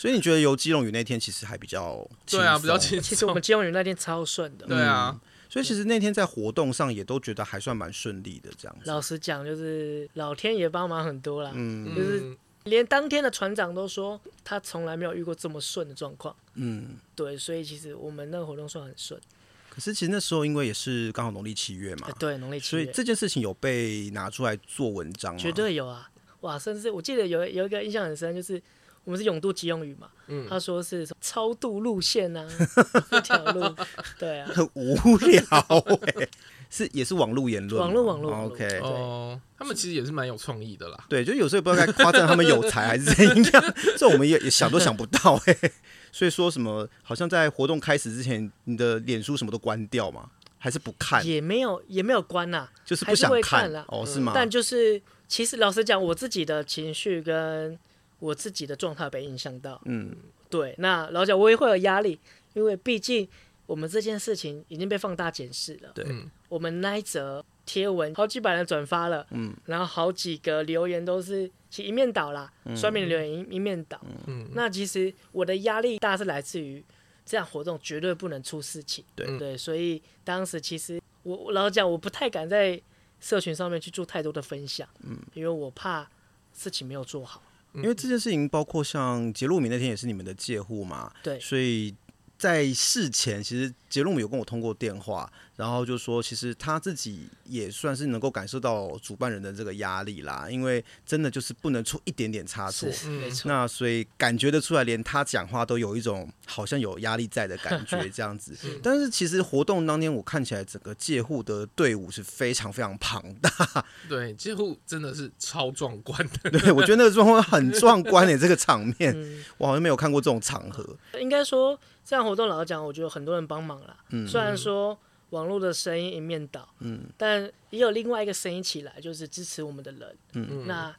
[0.00, 3.02] 所以你觉得游基隆屿那天其实还比较对啊，比较轻松。
[3.02, 4.64] 其实我们基隆屿那天超顺的。
[4.66, 8.90] 对啊、嗯，所以其实那天在活动上也都觉得还算蛮顺利的这样子。
[8.90, 11.52] 老实讲，就是老天爷帮忙很多啦。
[11.54, 12.34] 嗯，就是
[12.64, 16.34] 连当天的船长都说他从来没有遇过这么顺的状况。
[16.54, 19.20] 嗯，对，所以其实我们那个活动算很顺。
[19.68, 25.38] 可是其实那时候因为也是刚好农历七月嘛，对，农历七月，所以这件事情有被拿出来做文章吗？
[25.38, 26.10] 绝对有啊。
[26.40, 28.60] 哇，甚至我记得有有一个印象很深，就是
[29.04, 32.46] 我们是永渡急用语嘛，嗯，他说是超度路线啊，
[33.12, 33.74] 一条路，
[34.18, 36.28] 对啊，很无聊哎、欸，
[36.68, 45.72] 是也是网络言论，网络网络，OK，哦，他们其实也是蛮有创意的啦，对，就有时候也不知道该夸赞他们有才还是怎样，这我们也也想都想不到哎、欸，
[46.12, 50.30] 所以说什么好像在活动开始之前，你的脸书什么都关掉嘛？
[50.62, 51.26] 还是不看？
[51.26, 54.32] 也没有也没有关呐、啊，就是不想看，看了哦，是吗？
[54.34, 57.78] 但就是其实老实讲，我自己的情绪跟
[58.20, 59.80] 我自己的状态被影响到。
[59.86, 60.14] 嗯，
[60.48, 60.74] 对。
[60.78, 62.20] 那老实讲，我也会有压力，
[62.54, 63.28] 因为毕竟
[63.66, 65.90] 我们这件事情已经被放大检视了。
[65.94, 66.06] 对，
[66.48, 74.00] 我们那一则贴文好几百人转发了，嗯，然后好几个留言都是其一面倒啦，双面、嗯、留言一一面倒。
[74.26, 76.84] 嗯，那其实我的压力大是来自于。
[77.22, 82.80] 这样活动绝对不能出事情，对对，所以当时其实我我老实讲，我不太敢在
[83.20, 86.10] 社群上面去做太多的分享，嗯，因为我怕
[86.52, 87.40] 事情没有做好，
[87.74, 91.94] 因为这件事情包括像杰路米那天也是你们的借户嘛，对，所以
[92.38, 95.30] 在事前其实杰路米有跟我通过电话。
[95.60, 102.88] 然后就说，其实他自己也算是能够感受到主办人的这个压力啦，因为真的就是不能出一点点差错。
[103.10, 103.46] 没错。
[103.46, 108.56] 那所以感觉得出来，连他讲话都有一种好像有压力在的感觉， 这样子。
[108.82, 113.50] 但是其实活动当天，我看起来整个借护的队伍是非常非常庞大。
[114.08, 116.50] 对，借护真的是超壮观的。
[116.52, 120.96] 对，我觉得那个状况很壮观诶，这个场面，我好像没有看过这种场合。
[121.20, 123.94] 应该说，这样活动老实讲，我觉得很多人帮忙啦。
[124.08, 124.26] 嗯。
[124.26, 124.98] 虽然说。
[125.30, 130.16] 网络的声音一面倒，嗯，但也有另外一个声音起来，就是支持我们的人。
[130.34, 130.94] 嗯，那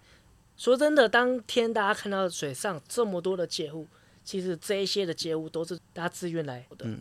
[0.58, 3.88] 说真的，当天大家看到水上这么多的街户，
[4.24, 6.86] 其实这一些的街户都是大家自愿来的。
[6.86, 7.00] 嗯，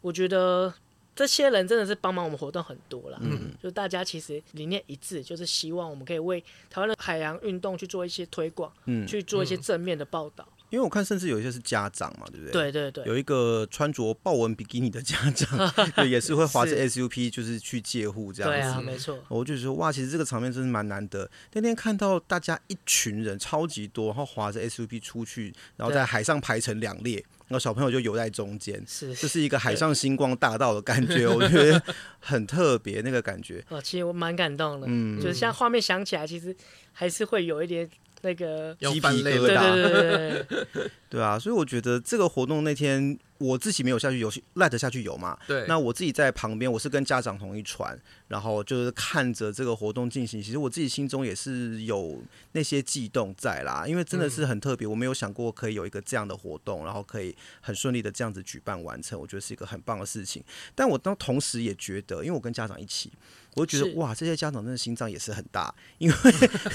[0.00, 0.72] 我觉得
[1.14, 3.18] 这些人真的是帮忙我们活动很多了。
[3.22, 10.46] 嗯，就大家其实理念一致，就是希望我们可以为台湾的海洋运动去做一些推广，嗯，去做一些正面的报道。
[10.76, 12.70] 因为我看，甚至有一些是家长嘛，对不对？
[12.70, 18.58] 对对对，有一个穿着豹纹比基尼的家长， 对，也是会划着 SUP，就是去借户这样子。
[18.58, 19.18] 对啊，没错。
[19.28, 21.26] 我就说，哇，其实这个场面真是蛮难得。
[21.54, 27.14] 那天看到大家一群人超级多，然后划着 SUP 出去，然后在海上排成两列，
[27.48, 31.82] 然后小朋友就游在中间，是，这是一个海上星光大道的感觉， 我觉得
[32.20, 33.64] 很特别那个感觉。
[33.70, 36.54] 哦，其实我蛮感动的，嗯，就是像画面想起来，其实
[36.92, 37.88] 还是会有一点。
[38.22, 45.38] 那个鸡皮疙瘩，对对对，对， 对啊，所以我觉得这个活动那天我自己没有下去游，赖得下去游嘛。
[45.46, 47.96] 对，那我自己在旁边，我是跟家长同一船，
[48.28, 50.42] 然后就是看着这个活动进行。
[50.42, 52.20] 其实我自己心中也是有
[52.52, 60.42] 那些悸动在啦，因为真的是很特别，我没有想过可以有一个这样的活动，然后可以很顺利的这样子举办完成，我觉得是一个很棒的事情。
[60.74, 63.12] 但我当同时也觉得，因为我跟家长一起。
[63.56, 66.16] 我就觉得哇，这些家长真的心脏也是很大，因为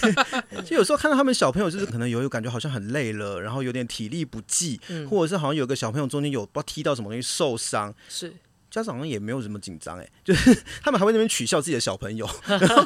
[0.65, 8.34] 就有时候看到他们小朋友，就是可能有有感觉好像很累了，然后有点体力不济，嗯、或者是好像有个小朋友中间有不知道踢到什么东西受伤，是。
[8.72, 12.86] 家长也没有什么紧张哎， 就是他们还会那边取笑自己的小朋友， 然后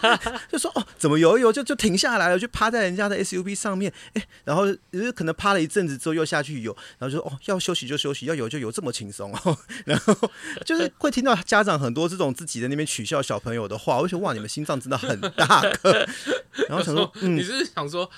[0.52, 10.18] 就说 哦，怎么游一游就就停下来了，就趴在人家的 SUV 上面，哎，然后就是可能趴了一阵子之后又下去游，然后就说哦，要休息就休息，要游就游，这么轻松哦，然后
[10.66, 16.10] 就是会听到家长很多这种自己在那边取笑小朋友的话，我就觉得哇，你们心脏真的很大个，
[16.68, 18.10] 然后想说，嗯，你是想说，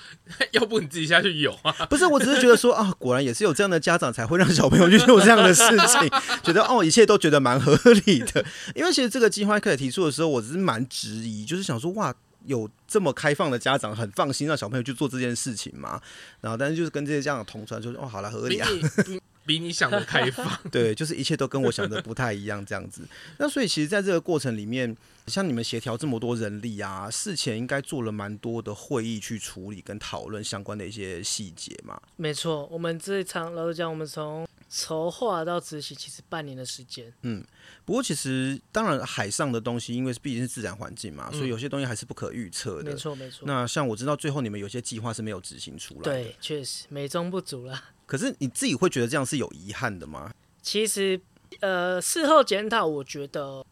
[0.52, 1.72] 要不你自己下去游啊？
[1.90, 6.08] 不是，我只是觉得说啊，果然也是有这样的家长才会让小朋友去做这样的事情，
[6.42, 7.57] 觉得哦，一切都觉得蛮。
[7.60, 8.44] 合理的，
[8.74, 12.14] 因为其实这个计划开始提出的时候，我只是蛮质疑，就是想说，哇，
[12.46, 16.00] 有这么开放的家长很放心让小朋友去做这件事情嘛？
[16.40, 23.02] 然后，但是就是跟这些家长同传，就说，哦，好了，合理啊，比你， 比你想的开放， 对，就是一切都跟我想的不太一样，这样子。
[23.38, 32.00] 那所以，其实在这个过程里面，像你们协调这么多人力啊，事前应该做了蛮多的会议去处理跟讨论相关的一些细节嘛。
[32.16, 37.10] 没错，我们这一场老实讲，我们从筹划到执行，其实半年的时间。
[37.22, 37.42] 嗯，
[37.86, 42.90] 不过其实当然海上的东西，因为毕竟是自然环境嘛，嗯、所以有些东西还是不可预测的。
[42.90, 43.44] 没错，没错。
[43.46, 46.12] 那像我知道最后你们有些计划是没有执行出来的。
[46.12, 47.82] 对，确实美中不足了。
[48.04, 50.30] 可是你自己会觉得这样是有遗憾的吗？
[50.60, 51.18] 其实，
[51.60, 53.64] 呃，事后检讨，我觉得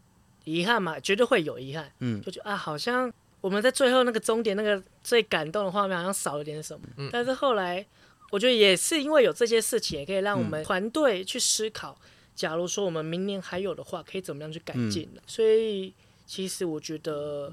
[0.44, 1.92] 遗憾嘛，绝对会有遗憾。
[1.98, 6.86] 嗯，就觉得啊，好像我们在最后那个终点那个最感动的画面，好像少了点什么。
[6.96, 7.86] 嗯，但是后来。
[8.30, 15.20] 我觉得也是因为有这些事情，也可以让我们团队去思考，嗯、假如说我们明年还有的话，可以怎么样去改进呢。
[15.20, 15.94] 嗯、所以
[16.26, 17.52] 其实我觉得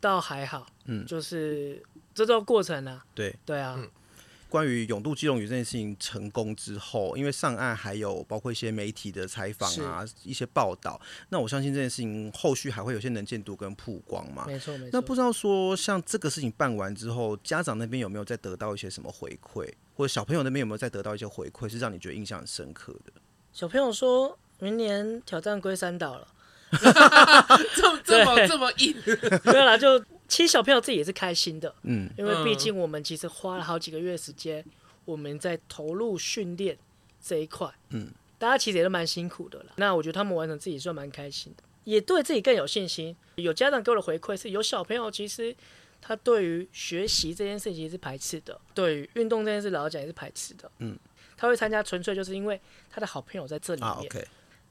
[0.00, 1.82] 倒还好，嗯，就是
[2.14, 3.34] 这段过程啊，对。
[3.44, 3.78] 对啊。
[4.52, 14.44] 嗯关于永渡基隆屿这件事情成功之后，因为上岸还有包括一些媒体的采访啊，一些报道，那我相信这件事情后续还会有些能见度跟曝光嘛。
[14.46, 14.90] 没错没错。
[14.92, 23.12] 那不知道说像这个事情办完之后，家长那边有没有再得到一些什么回馈，或者小朋友那边有没有再得到一些回馈，是让你觉得印象很深刻的？
[23.54, 26.28] 小朋友说明年挑战龟山岛了。
[27.74, 28.96] 这么这么这么硬，
[29.44, 34.64] 没有啦，就其实小朋友自己也是开心的，嗯，因为毕竟我们其实花了好几个月时间，
[35.04, 36.74] 我们在投入训练
[37.22, 39.66] 这一块，嗯，大家其实也都蛮辛苦的啦。
[39.76, 43.14] 那我觉得他们完成自己算蛮开心的，也对自己更有信心。
[43.34, 45.54] 有家长给我的回馈是，有小朋友其实
[46.00, 50.98] 他对于学习这件事情是排斥的，对于运动这件事老实讲也是排斥的，嗯，
[51.36, 52.58] 他会参加纯粹就是因为
[52.90, 53.90] 他的好朋友在这里面。
[53.90, 54.24] 啊 okay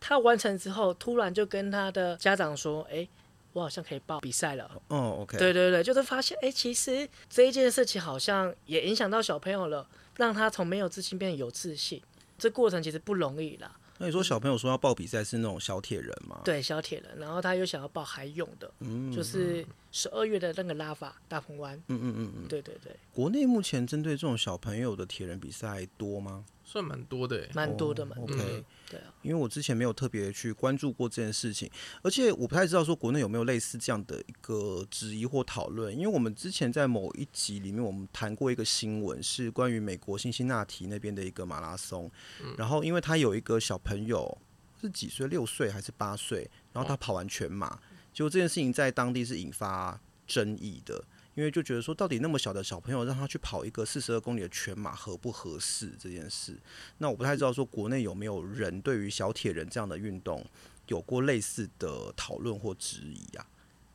[0.04, 3.10] 他完成之后，突然就跟他的家长说：“哎、欸，
[3.54, 5.38] 我好像可以报比赛了。”哦，OK。
[5.38, 9.88] 对对对，就是发现，哎、欸，其实这一件事情好像也影响到小朋友了，
[10.18, 12.02] 让他从没有自信变得有自信。
[12.38, 13.78] 这过程其实不容易啦。
[14.00, 16.42] 那你说小朋友说要报比赛是那种小铁人吗？
[16.44, 17.20] 对，小铁人。
[17.20, 21.78] 然后他又想要报海泳的，嗯，就是十二月的那个拉法大鹏湾。
[21.88, 22.92] 嗯嗯嗯嗯，对对对。
[23.14, 26.44] 国内目前针对这种小朋友的铁人比赛多吗？
[26.72, 28.42] 算蛮多的，蛮多的，蛮多的。
[28.42, 31.70] OK，、嗯、对啊，因为我之前没有特别去关注过这件事情，
[32.02, 35.94] 而且我不太知道说国内有没有类似这样的一个质疑或讨论。
[35.94, 42.10] 因为我们之前在某一集里面，我们谈过一个新闻，是关于美国辛辛那提那边的一个马拉松。
[42.42, 44.38] 嗯、然后，因为他有一个小朋友
[44.80, 47.80] 是几岁，六岁还是八岁，然后他跑完全马，哦、
[48.14, 51.04] 结果这件事情在当地是引发争议的。
[51.34, 56.58] 因为就觉得说，到底那么小的小朋友让他去跑一个四十二公里的全马合不合适这件事？
[56.98, 60.46] 那我不太知道说国内有没有人对于小铁人这样的运动
[60.88, 63.48] 有过类似的讨论或质疑啊？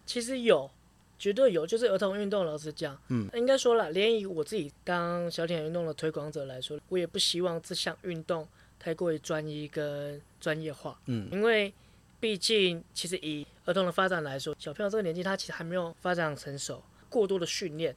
[0.07, 0.71] 其实有，
[1.19, 1.67] 绝对有。
[1.67, 11.75] 就是儿童运动，老师讲，嗯，应该说了，连以我自己当小铁人运动的推广者来说，我也不希望这项运动太过于专一跟专业化，嗯，因为
[12.19, 16.83] 毕竟其实以儿童的发展来说，小朋友这个年纪他其实还没有发展成熟。
[17.09, 17.95] 过多的训练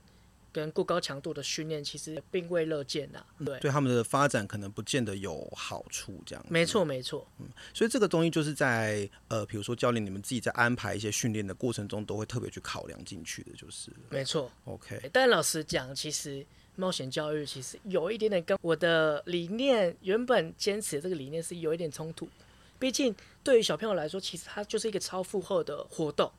[0.52, 3.24] 跟过高强度的训练，其实并未乐见呐。
[3.46, 6.22] 对，对他们的发展可能不见得有好处。
[6.26, 7.28] 这样，没错没错。
[7.40, 13.92] 嗯，所以这个东西就是在呃，比如说教练你们自己在安排一些训练的过程中，都会特别去考量进去的，就是。
[14.10, 14.52] 没错。
[14.66, 15.10] OK。
[15.14, 16.44] 但老实讲，其实
[16.76, 22.28] 冒险教育其实有一点点跟我的理念原本坚持的这个理念是有一点冲突。
[22.80, 26.32] 毕竟对于小朋友来说，其实它就是一个超负荷的活动。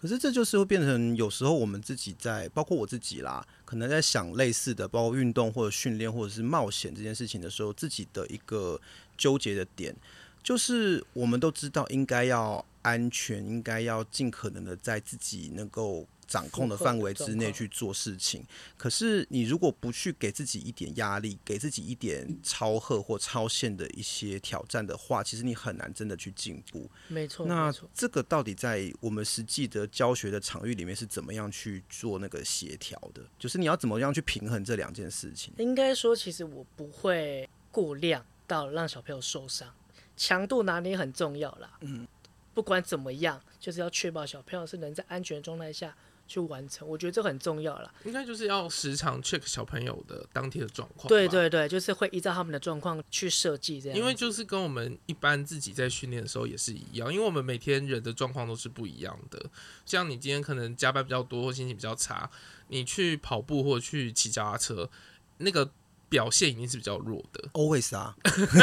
[0.00, 8.80] 可是这就是会变成有时候我们自己在，包括我自己啦，可能在想类似的，包括运动或者训练或者是冒险这件事情的时候，自己的一个
[9.16, 9.94] 纠结的点，
[10.42, 16.06] 就是我们都知道应该要安全，应该要尽可能的在自己能够。
[16.28, 18.44] 掌控的范围之内去做事情，
[18.76, 26.88] 可是你如果不去给自己一点压力，给自己一点超荷或超限的一些挑战的话，其实你很难真的去进步。
[27.08, 33.22] 没错，那这个到底在我们实际的教学的场域里面是怎么样去做那个协调的？
[33.38, 35.54] 就是你要怎么样去平衡这两件事情？
[35.56, 39.72] 应该说，其实我不会过量到让小朋友受伤，
[40.14, 41.78] 强度拿捏很重要啦。
[41.80, 42.06] 嗯，
[42.52, 45.96] 不管怎么样，就是要确保小朋友是能在安全状态下。
[46.28, 47.90] 去完成，我觉得这很重要了。
[48.04, 51.08] 应该就是要时常 check 小朋友的当天的状况。
[51.08, 53.98] 对对对，就是会依照他们的状况去设计这样。
[53.98, 59.42] 因为就是跟我们一般自己在训练的时候也是一样，因为我们每天人的状况都是不一样的。
[59.86, 62.30] 像你今天可能加班比较多或心情比较差，
[62.68, 64.90] 你去跑步或者去骑脚踏车，
[65.38, 65.70] 那个
[66.10, 67.48] 表现一定是比较弱的。
[67.54, 68.14] Always 啊，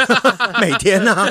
[0.60, 1.26] 每天啊，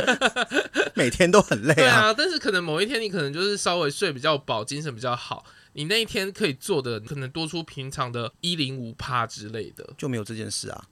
[0.95, 1.75] 每天都很累啊。
[1.75, 5.45] 对啊，但是可能某一天你可能就是稍微睡比较饱，精神比较好。
[5.75, 10.85] 你那一天可以做的可能多出平常的一零五趴之类的，就没有这件事啊。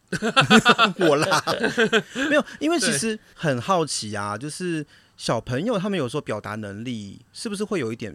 [1.00, 1.44] 我啦，
[2.30, 8.14] 没有，因为其实很好奇啊，就是小朋友他们有时候表达能力是不是会有一点？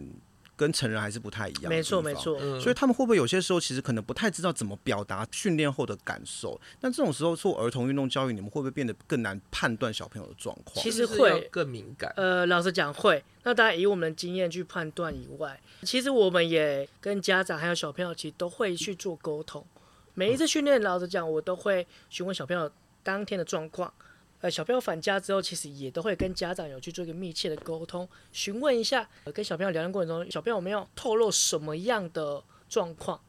[0.59, 6.59] 跟成人还是不太一样，没错没错，所以他们会不会有些时候其实可能不太知道怎么表达训练后的感受？
[6.81, 10.83] 那这种时候做儿童运动教育，你们会不会变得更难判断小朋友的状况？
[10.83, 12.13] 其实会更敏感。
[12.17, 13.23] 呃，老实讲会。
[13.43, 19.65] 那当然以我们的经验去判断以外，其实我们也跟家长还有小朋友其实都会去做沟通。
[20.13, 22.69] 每一次训练，老实讲，我都会询问小朋友
[23.01, 23.93] 当天的状况。
[24.41, 33.19] 呃，小朋友返家之后，其实也都会跟家长有去做一个密切的沟通，询问一下，呃，跟小朋友聊天过程中，小朋友有没有透露什么样的状况？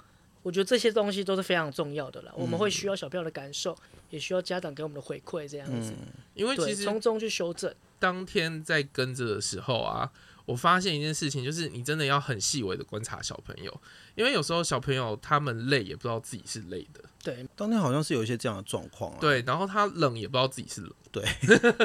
[0.42, 2.32] 我觉得这些东西都是非常重要的了。
[2.36, 3.76] 嗯、我们会需要小朋友的感受，
[4.08, 5.92] 也需要家长给我们的回馈，这样子。
[6.34, 7.74] 因为其实从中去修正。
[7.98, 10.10] 当天在跟着的时候啊，
[10.46, 13.80] 我发现一件事情，就是你真的要很细微的观察小朋友，
[14.14, 17.00] 因为有时候小朋友他们累也不知道自己是累的。
[17.22, 19.18] 对，当天好像是有一些这样的状况啊。
[19.20, 20.92] 对，然后他冷也不知道自己是冷。
[21.12, 21.24] 对，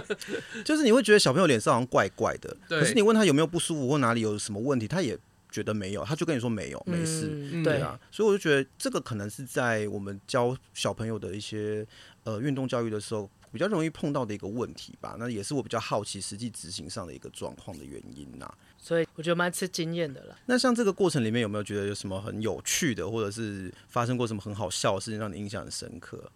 [0.64, 5.18] 就是你会觉得小朋友脸上好像怪怪的，可是你问他有没有不舒服或哪里有什么问题，他也
[5.52, 7.30] 觉得没有，他就跟你说没有，没事。
[7.32, 11.86] 嗯、对啊，所以我就觉得这个可能是在我们教小朋友的一些
[12.24, 13.30] 呃运动教育的时候。
[13.56, 18.54] 比较容易碰到的一个问题吧，那也是我比较好奇实际执行上的一个状况的原因呐。
[18.78, 20.36] 所以我觉得蛮吃经验的啦。
[20.46, 26.30] 那像这个过程里面有没有觉得有什么很有趣的，或者是发生过什么很好笑的事情，让你印象很深刻？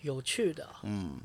[0.00, 1.20] 有趣的，嗯，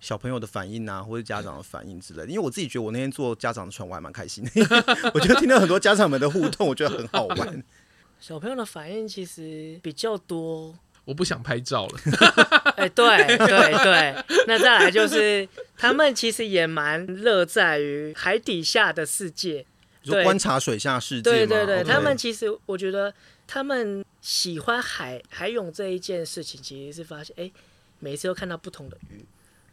[0.00, 2.26] 小朋友的反应啊，或者家长的反应之类的。
[2.26, 4.50] 因为我自己觉得我那天做家长的船，我还蛮开心的。
[5.14, 7.64] 我觉得听到很多家长们的互动，我觉得很好玩。
[8.18, 10.74] 小朋友的反应其实比较多。
[11.04, 11.98] 我不想拍照了。
[12.76, 19.64] 哎，对对对，那再来就是他们其实也蛮乐在于海底下的世界，
[20.02, 21.22] 就观察水下世界。
[21.22, 23.12] 对对对，对他们其实我觉得
[23.46, 27.50] 他们喜欢海海泳这一件事情，其实是发现哎，
[28.00, 29.24] 每次都看到不同的鱼，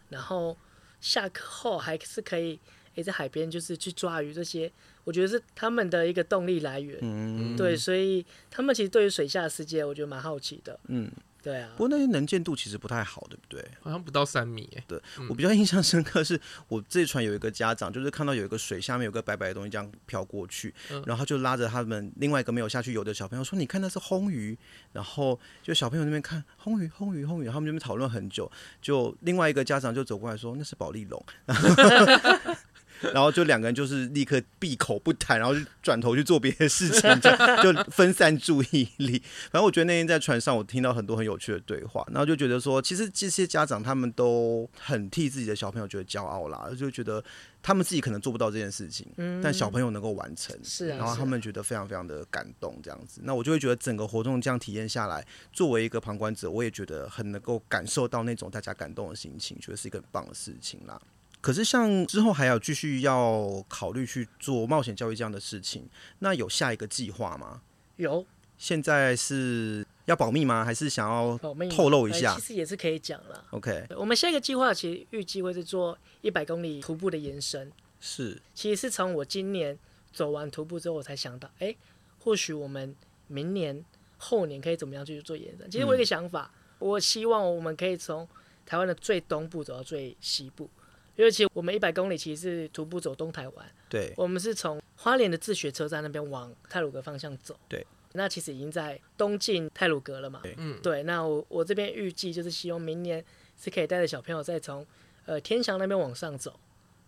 [0.09, 0.55] 然后
[0.99, 2.59] 下课后还是可以
[2.95, 4.71] 哎在海边就是去抓鱼这些，
[5.03, 6.97] 我觉得是他们的一个动力来源。
[7.01, 10.79] 嗯，对，所以他们其实对于水下的世界，我觉得蛮好奇的。
[10.87, 11.11] 嗯。
[11.43, 13.67] 对啊，不过那些能见度其实不太好，对不对？
[13.81, 14.83] 好像不到三米哎。
[14.87, 20.71] 对，我比较印象深刻是我这船有一个家长，就是看到有一个水下面有个白白的东西这样飘过去，
[21.07, 24.55] 然后他就拉着他们另外一个没有下去游的小朋友说：“你看那是红鱼。”
[24.93, 28.51] 然后就小朋友那边看红鱼，红鱼，红鱼，他们那边讨论很久。
[28.79, 31.25] 就另外一个家长就走过来说：“那是保利龙。”
[33.13, 39.21] 然后就两个人就是立刻闭口不谈，然后就转头去做别的事情，就就分散注意力。
[39.51, 47.23] 反正我觉得那天在船上，我听到很多很有趣的对话，然后就觉得说，其实这些家长他们都很替自己的小朋友觉得骄傲啦，就觉得
[47.63, 49.07] 他们自己可能做不到这件事情，
[49.43, 53.21] 但小朋友能够完成，是啊，然后他们觉得非常非常的感动，这样子。
[53.23, 60.99] 那我就会觉得整个活动这样体验下来，作为一个旁观者，我也觉得很能够感受到那种大家感动的心情，觉得是一个很棒的事情啦。
[61.41, 65.89] 可是，像之后还要继续要考虑去做冒险教育这样的事情，
[66.19, 67.61] 那有下一个计划吗？
[67.97, 68.25] 有。
[68.59, 70.63] 现在是要保密吗？
[70.63, 71.35] 还是想要
[71.67, 72.35] 透露一下？
[72.35, 73.43] 其实也是可以讲了。
[73.49, 77.71] OK，我们下一个计划其实预计会是做一百公里徒步的延伸。
[77.99, 78.39] 是。
[78.53, 79.75] 其实是从我今年
[80.13, 81.77] 走完徒步之后，我才想到，哎、欸，
[82.19, 83.83] 或许我们明年、
[84.19, 85.67] 后年可以怎么样去做延伸？
[85.71, 88.29] 其实我有一个想法，嗯、我希望我们可以从
[88.63, 90.69] 台湾的最东部走到最西部。
[91.15, 103.23] 因为其实我们一百公里其实是徒步走东台湾，对，我们是从花莲的自学车站那边往泰鲁阁方向走，对，那其实已经在东进泰鲁阁了嘛，嗯，对，那我我这边预计就是希望明年
[103.61, 104.85] 是可以带着小朋友再从
[105.25, 106.57] 呃天祥那边往上走，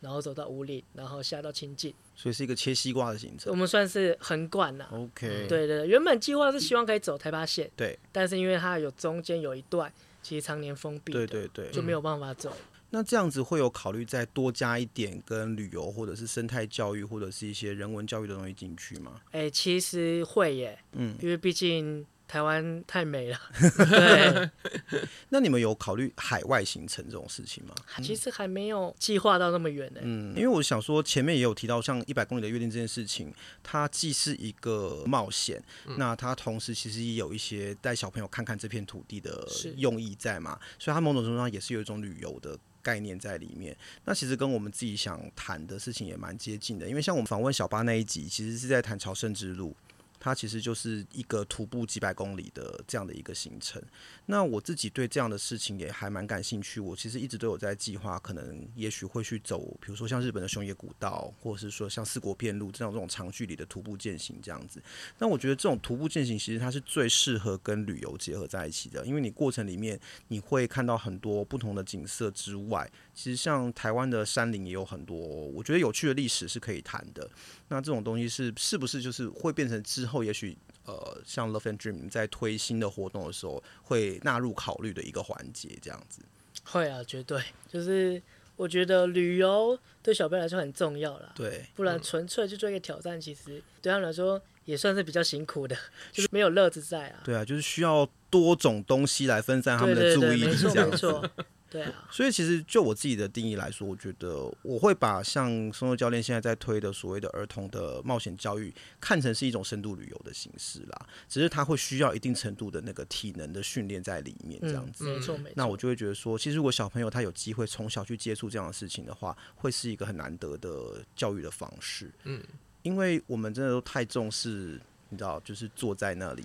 [0.01, 9.91] 然后走到五岭，然后下到清境，所以是一个切西瓜的行程，我们算是横贯了，OK，对，对对，原本计划是希望可以走台八线，对，但是因为它有中间有一段
[10.21, 12.51] 其实常年封闭，对对对，就没有办法走。
[12.51, 19.19] 嗯那这样子会有考虑再多加一点跟旅游或者是生态教育或者是一些人文教育的东西进去吗？
[19.31, 23.39] 哎、欸，其实会耶，嗯，因为毕竟台湾太美了。
[23.89, 24.49] 对。
[25.29, 27.73] 那你们有考虑海外行程这种事情吗？
[28.03, 29.99] 其实还没有计划到那么远呢。
[30.03, 33.33] 嗯，因为我想说前面也有提到像一百公里的约定这件事情，
[33.63, 43.75] 它既是一个冒险，嗯、那它同时其实也有一些带小朋友看看这片土地的用意在嘛，所以它某种程度上也是有一种旅游的概念在里面，
[44.05, 49.75] 那其实跟我们自己想谈的事情也蛮接近的，因为像我们访问小巴那一集，其实是在谈朝圣之路。
[50.23, 53.83] 它其实就是一个徒步几百公里的这样的一个行程。
[54.25, 56.79] 那我自己对这样的事情也还蛮感兴趣。
[56.79, 64.81] 我其实一直都有在计划，可能也许会去走，比如说像日本的熊野古道，或者是说像四国遍路这样这种长距离的徒步践行这样子。
[65.19, 69.99] 那我觉得这种徒步践行其实它是最适合跟旅游结合在一起的，因为你过程里面
[70.29, 77.29] 你会看到很多不同的景色之外，其实像台湾的山林也有很多我觉得有趣的历史是可以谈的。
[77.67, 86.21] 那这种东西是是不是就是会变成之后也许呃像 Love and Dream 在推新的活动的时候会纳入考虑的一个环节这样子？
[86.65, 87.41] 会啊，绝对
[87.71, 88.21] 就是
[88.55, 91.31] 我觉得旅游对小朋友来说很重要啦。
[91.35, 95.75] 对，不然纯粹去做一个挑战，其实对他们来说也算是比较辛苦的，
[96.11, 97.21] 就是没有乐子在啊。
[97.25, 101.29] 对啊，就是需要多种东西来分散他们的注意力，这样子。
[101.73, 108.71] 对啊，所以其实就我自己的定义来说，我觉得我会把像松松教练现在在推的所谓的儿童的冒险教育，
[109.01, 111.07] 看成是一种深度旅游的形式啦。
[111.27, 115.03] 只是他会需要一定程度的那个体能的训练在里面，这样子。
[115.05, 115.53] 嗯、没错没错。
[115.55, 122.11] 那我就会觉得说，其实如果小朋友他有机会从小去接触这样的事情的话，会是一个很难得的教育的方式。
[122.25, 122.39] 嗯，
[122.83, 126.43] 因为我们真的都太重视，你知道，就是坐在那里。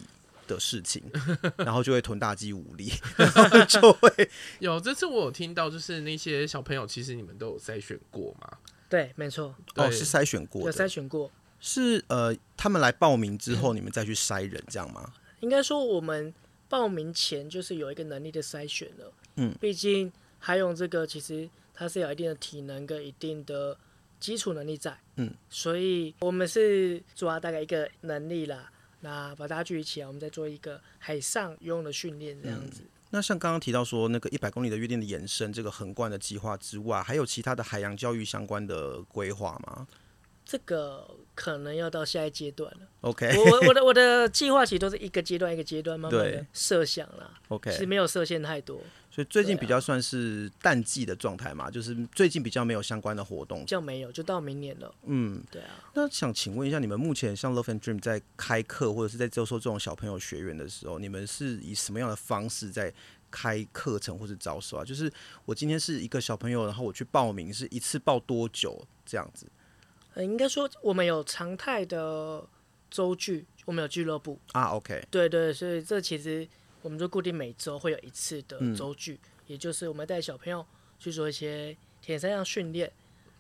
[0.49, 1.03] 的事情，
[1.59, 4.81] 然后就会臀大肌无力， 然后就会 有。
[4.81, 8.59] 这次我有听到，就是那些小朋友，其实你们都有筛选过吗？
[8.89, 9.55] 对，没错。
[9.77, 11.31] 哦，是筛选过的，有筛选过。
[11.61, 15.13] 是呃，他们来报名之后，你们再去筛人，这样吗？
[15.41, 16.33] 应该说，我们
[16.69, 19.13] 报名前就是有一个能力的筛选了。
[19.37, 23.77] 嗯，毕竟还有这个，其实它是有一定的体能跟一定的
[24.19, 24.97] 基础能力在。
[25.17, 28.71] 嗯，所以我们是抓大概一个能力啦。
[29.01, 32.83] 那把大家聚一起啊，我们再做一个海上游泳的训练，这样子。
[33.11, 39.87] 那像刚刚提到说那个一百公里的约定的延伸，这个横贯的计划之外，还有其他的海洋教育相关的规划吗？
[40.51, 42.89] 这个可能要到下一阶段了。
[43.03, 47.39] OK，我我的我的计划其实都是一个阶段一个阶段慢慢的设想啦。
[47.49, 48.81] OK，其实没有设限太多。
[49.11, 54.95] 所以最近比较算是淡季的状态嘛，啊、就是最近比较没有相关的活动，就没有，就到明年了。
[55.05, 55.85] 嗯，对啊。
[55.93, 62.91] 那想请问一下，你们目前像 Love and Dream 在开课或者是在招收这种小朋友学员的时候，你们是以什么样的方式在
[63.31, 64.85] 开课程或是招收啊？
[64.85, 65.13] 就是
[65.45, 69.47] 我今天是一个小朋友，然后我去报名，是一次报多久这样子？
[70.19, 72.45] 呃，应该说我们有常态的
[72.91, 74.65] 周聚，我们有俱乐部啊。
[74.75, 76.47] OK，对，对对，所以这其实。
[76.81, 80.65] 我们就固定每周会有一次的周聚，嗯、也就是我们带小朋友
[80.97, 82.91] 去做一些铁三项训练。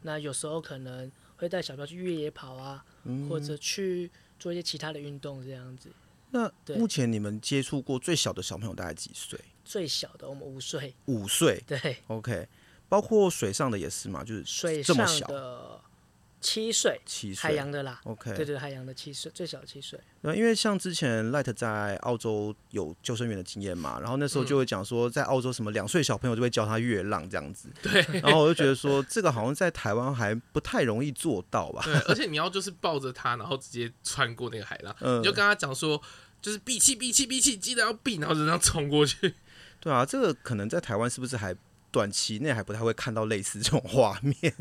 [0.02, 4.10] 那有时候可能会带小朋友去越野跑啊，嗯、或者去
[4.40, 5.88] 做一些其他的运动这样子。
[6.30, 9.38] 那目前你们接触过最小的小朋友大概几岁？
[9.64, 10.92] 最小的我们五岁。
[11.06, 11.62] 五岁？
[11.64, 11.96] 对。
[12.08, 12.48] OK，
[12.88, 15.14] 包括水上的也是嘛，就是这么小。
[15.14, 15.80] 水上的
[16.40, 19.98] 七岁，七岁海洋的啦，OK，对对，海洋的七岁，最小的七岁。
[20.20, 27.68] 那，因为像之前 Light 在澳洲有救生员的经验嘛，然后那时候就会讲说，在澳洲什么两岁小朋友就会教他越浪这样子。
[27.82, 28.00] 对。
[28.20, 31.82] 然后我就觉得说， 这个好像在台湾还不太容易做到吧？
[31.84, 36.00] 对，而且你要就是抱着他，然后直接穿过那个海浪，嗯、你就跟他讲说，
[36.40, 39.34] 就是闭气，闭气，闭气，记得要闭，然后就这样冲过去。
[39.80, 41.54] 对啊，这个可能在台湾是不是还
[41.90, 44.54] 短期内还不太会看到类似这种画面？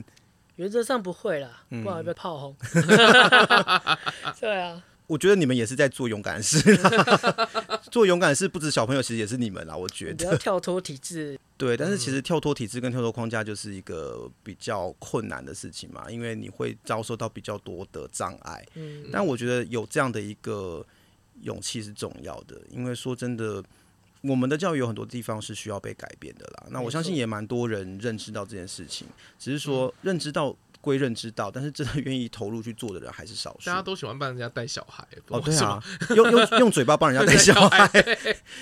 [0.57, 2.55] 原则上不会啦，不好被炮轰。
[4.39, 6.59] 对啊，我觉得你们也是在做勇敢的事，
[7.89, 9.75] 做勇敢事不止小朋友，其实也是你们啦。
[9.75, 18.65] 我觉得要跳脱体制，对，但是其实跳脱体制跟跳脱框架就是一个比较困难的事情嘛，因为你会遭受到比较多的障碍。
[18.75, 20.85] 嗯，但我觉得有这样的一个
[21.41, 23.63] 勇气是重要的，因为说真的。
[24.21, 29.07] 我们的教育有很多地方是需要被改变的啦，那我相信也蛮多人认知到这件事情，
[29.37, 30.55] 只是说认知到
[30.87, 33.65] 归认知到，但是真的愿意投入去做的人还是少数。
[33.65, 35.83] 大家都喜欢帮人家带小孩，哦，对啊，
[36.15, 37.87] 用用用嘴巴帮人家带小孩，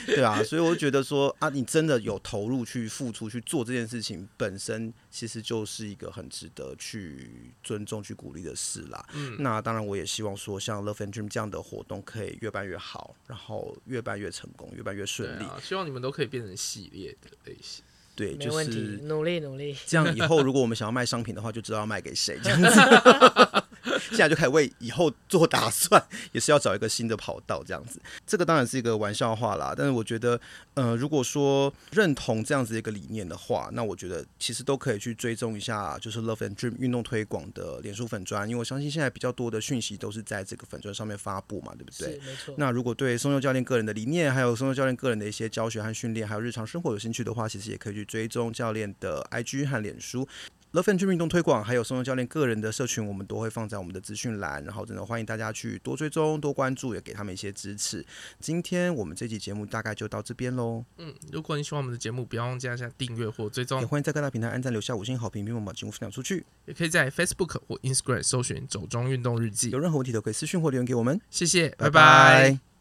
[0.08, 4.92] 对啊，所以我就觉得说啊，你真的有投入去付出去做这件事情本身。
[5.16, 9.06] 其实就是一个很值得去尊重、去鼓励的事啦。
[9.14, 15.46] 嗯，那当然，我也希望说，像 Love and Dream 这样的活动可以越办越好，然后越办越成功，越办越顺利。
[15.64, 17.82] 希望你们都可以变成系列的类型。
[18.16, 19.76] 对，就是努力努力。
[19.86, 22.40] 这样以后，如果我们想要卖商品的话，就知道要卖给谁。
[22.42, 22.70] 这样子。
[24.10, 28.00] 现在就开始为以后做打算，也是要找一个新的跑道这样子。
[28.26, 30.40] 这个当然是一个玩笑话啦，但是我觉得，
[30.74, 42.20] 呃，如果说认同这样子一个理念的话，那我觉得其实都可以去追踪一下，就是 Love and Dream 运动推广的脸书粉砖，因为我相信现在比较多的讯息都是在这个粉砖上面发布嘛，对不对？
[42.26, 42.56] 没错。
[42.58, 50.28] 那如果对松佑教练个人的理念，还有松佑教练个人的一些教学和训练，还有日常生活有兴趣的话，其实也可以去追踪教练的 IG 和脸书。
[50.76, 58.06] Love 运动推广，还有松松教练个人的社群，我们都会放在我们的资讯栏，然后真的欢迎大家去多追踪、多关注，也给他们一些支持。
[58.42, 60.84] 今天我们这期节目大概就到这边喽。
[60.98, 66.46] 嗯，如果你喜欢我们的节目，不要忘记按下订阅或追踪，也欢迎在各大平台按赞、留下五星好评，并帮我们把节目分享出去。
[66.66, 69.70] 也可以在 Facebook 或 Instagram 搜寻“走钟运动日记”。
[69.72, 71.22] 有任何问题都可以私讯或留言给我们。
[71.30, 71.90] 谢谢，拜拜。
[71.90, 72.75] 拜拜。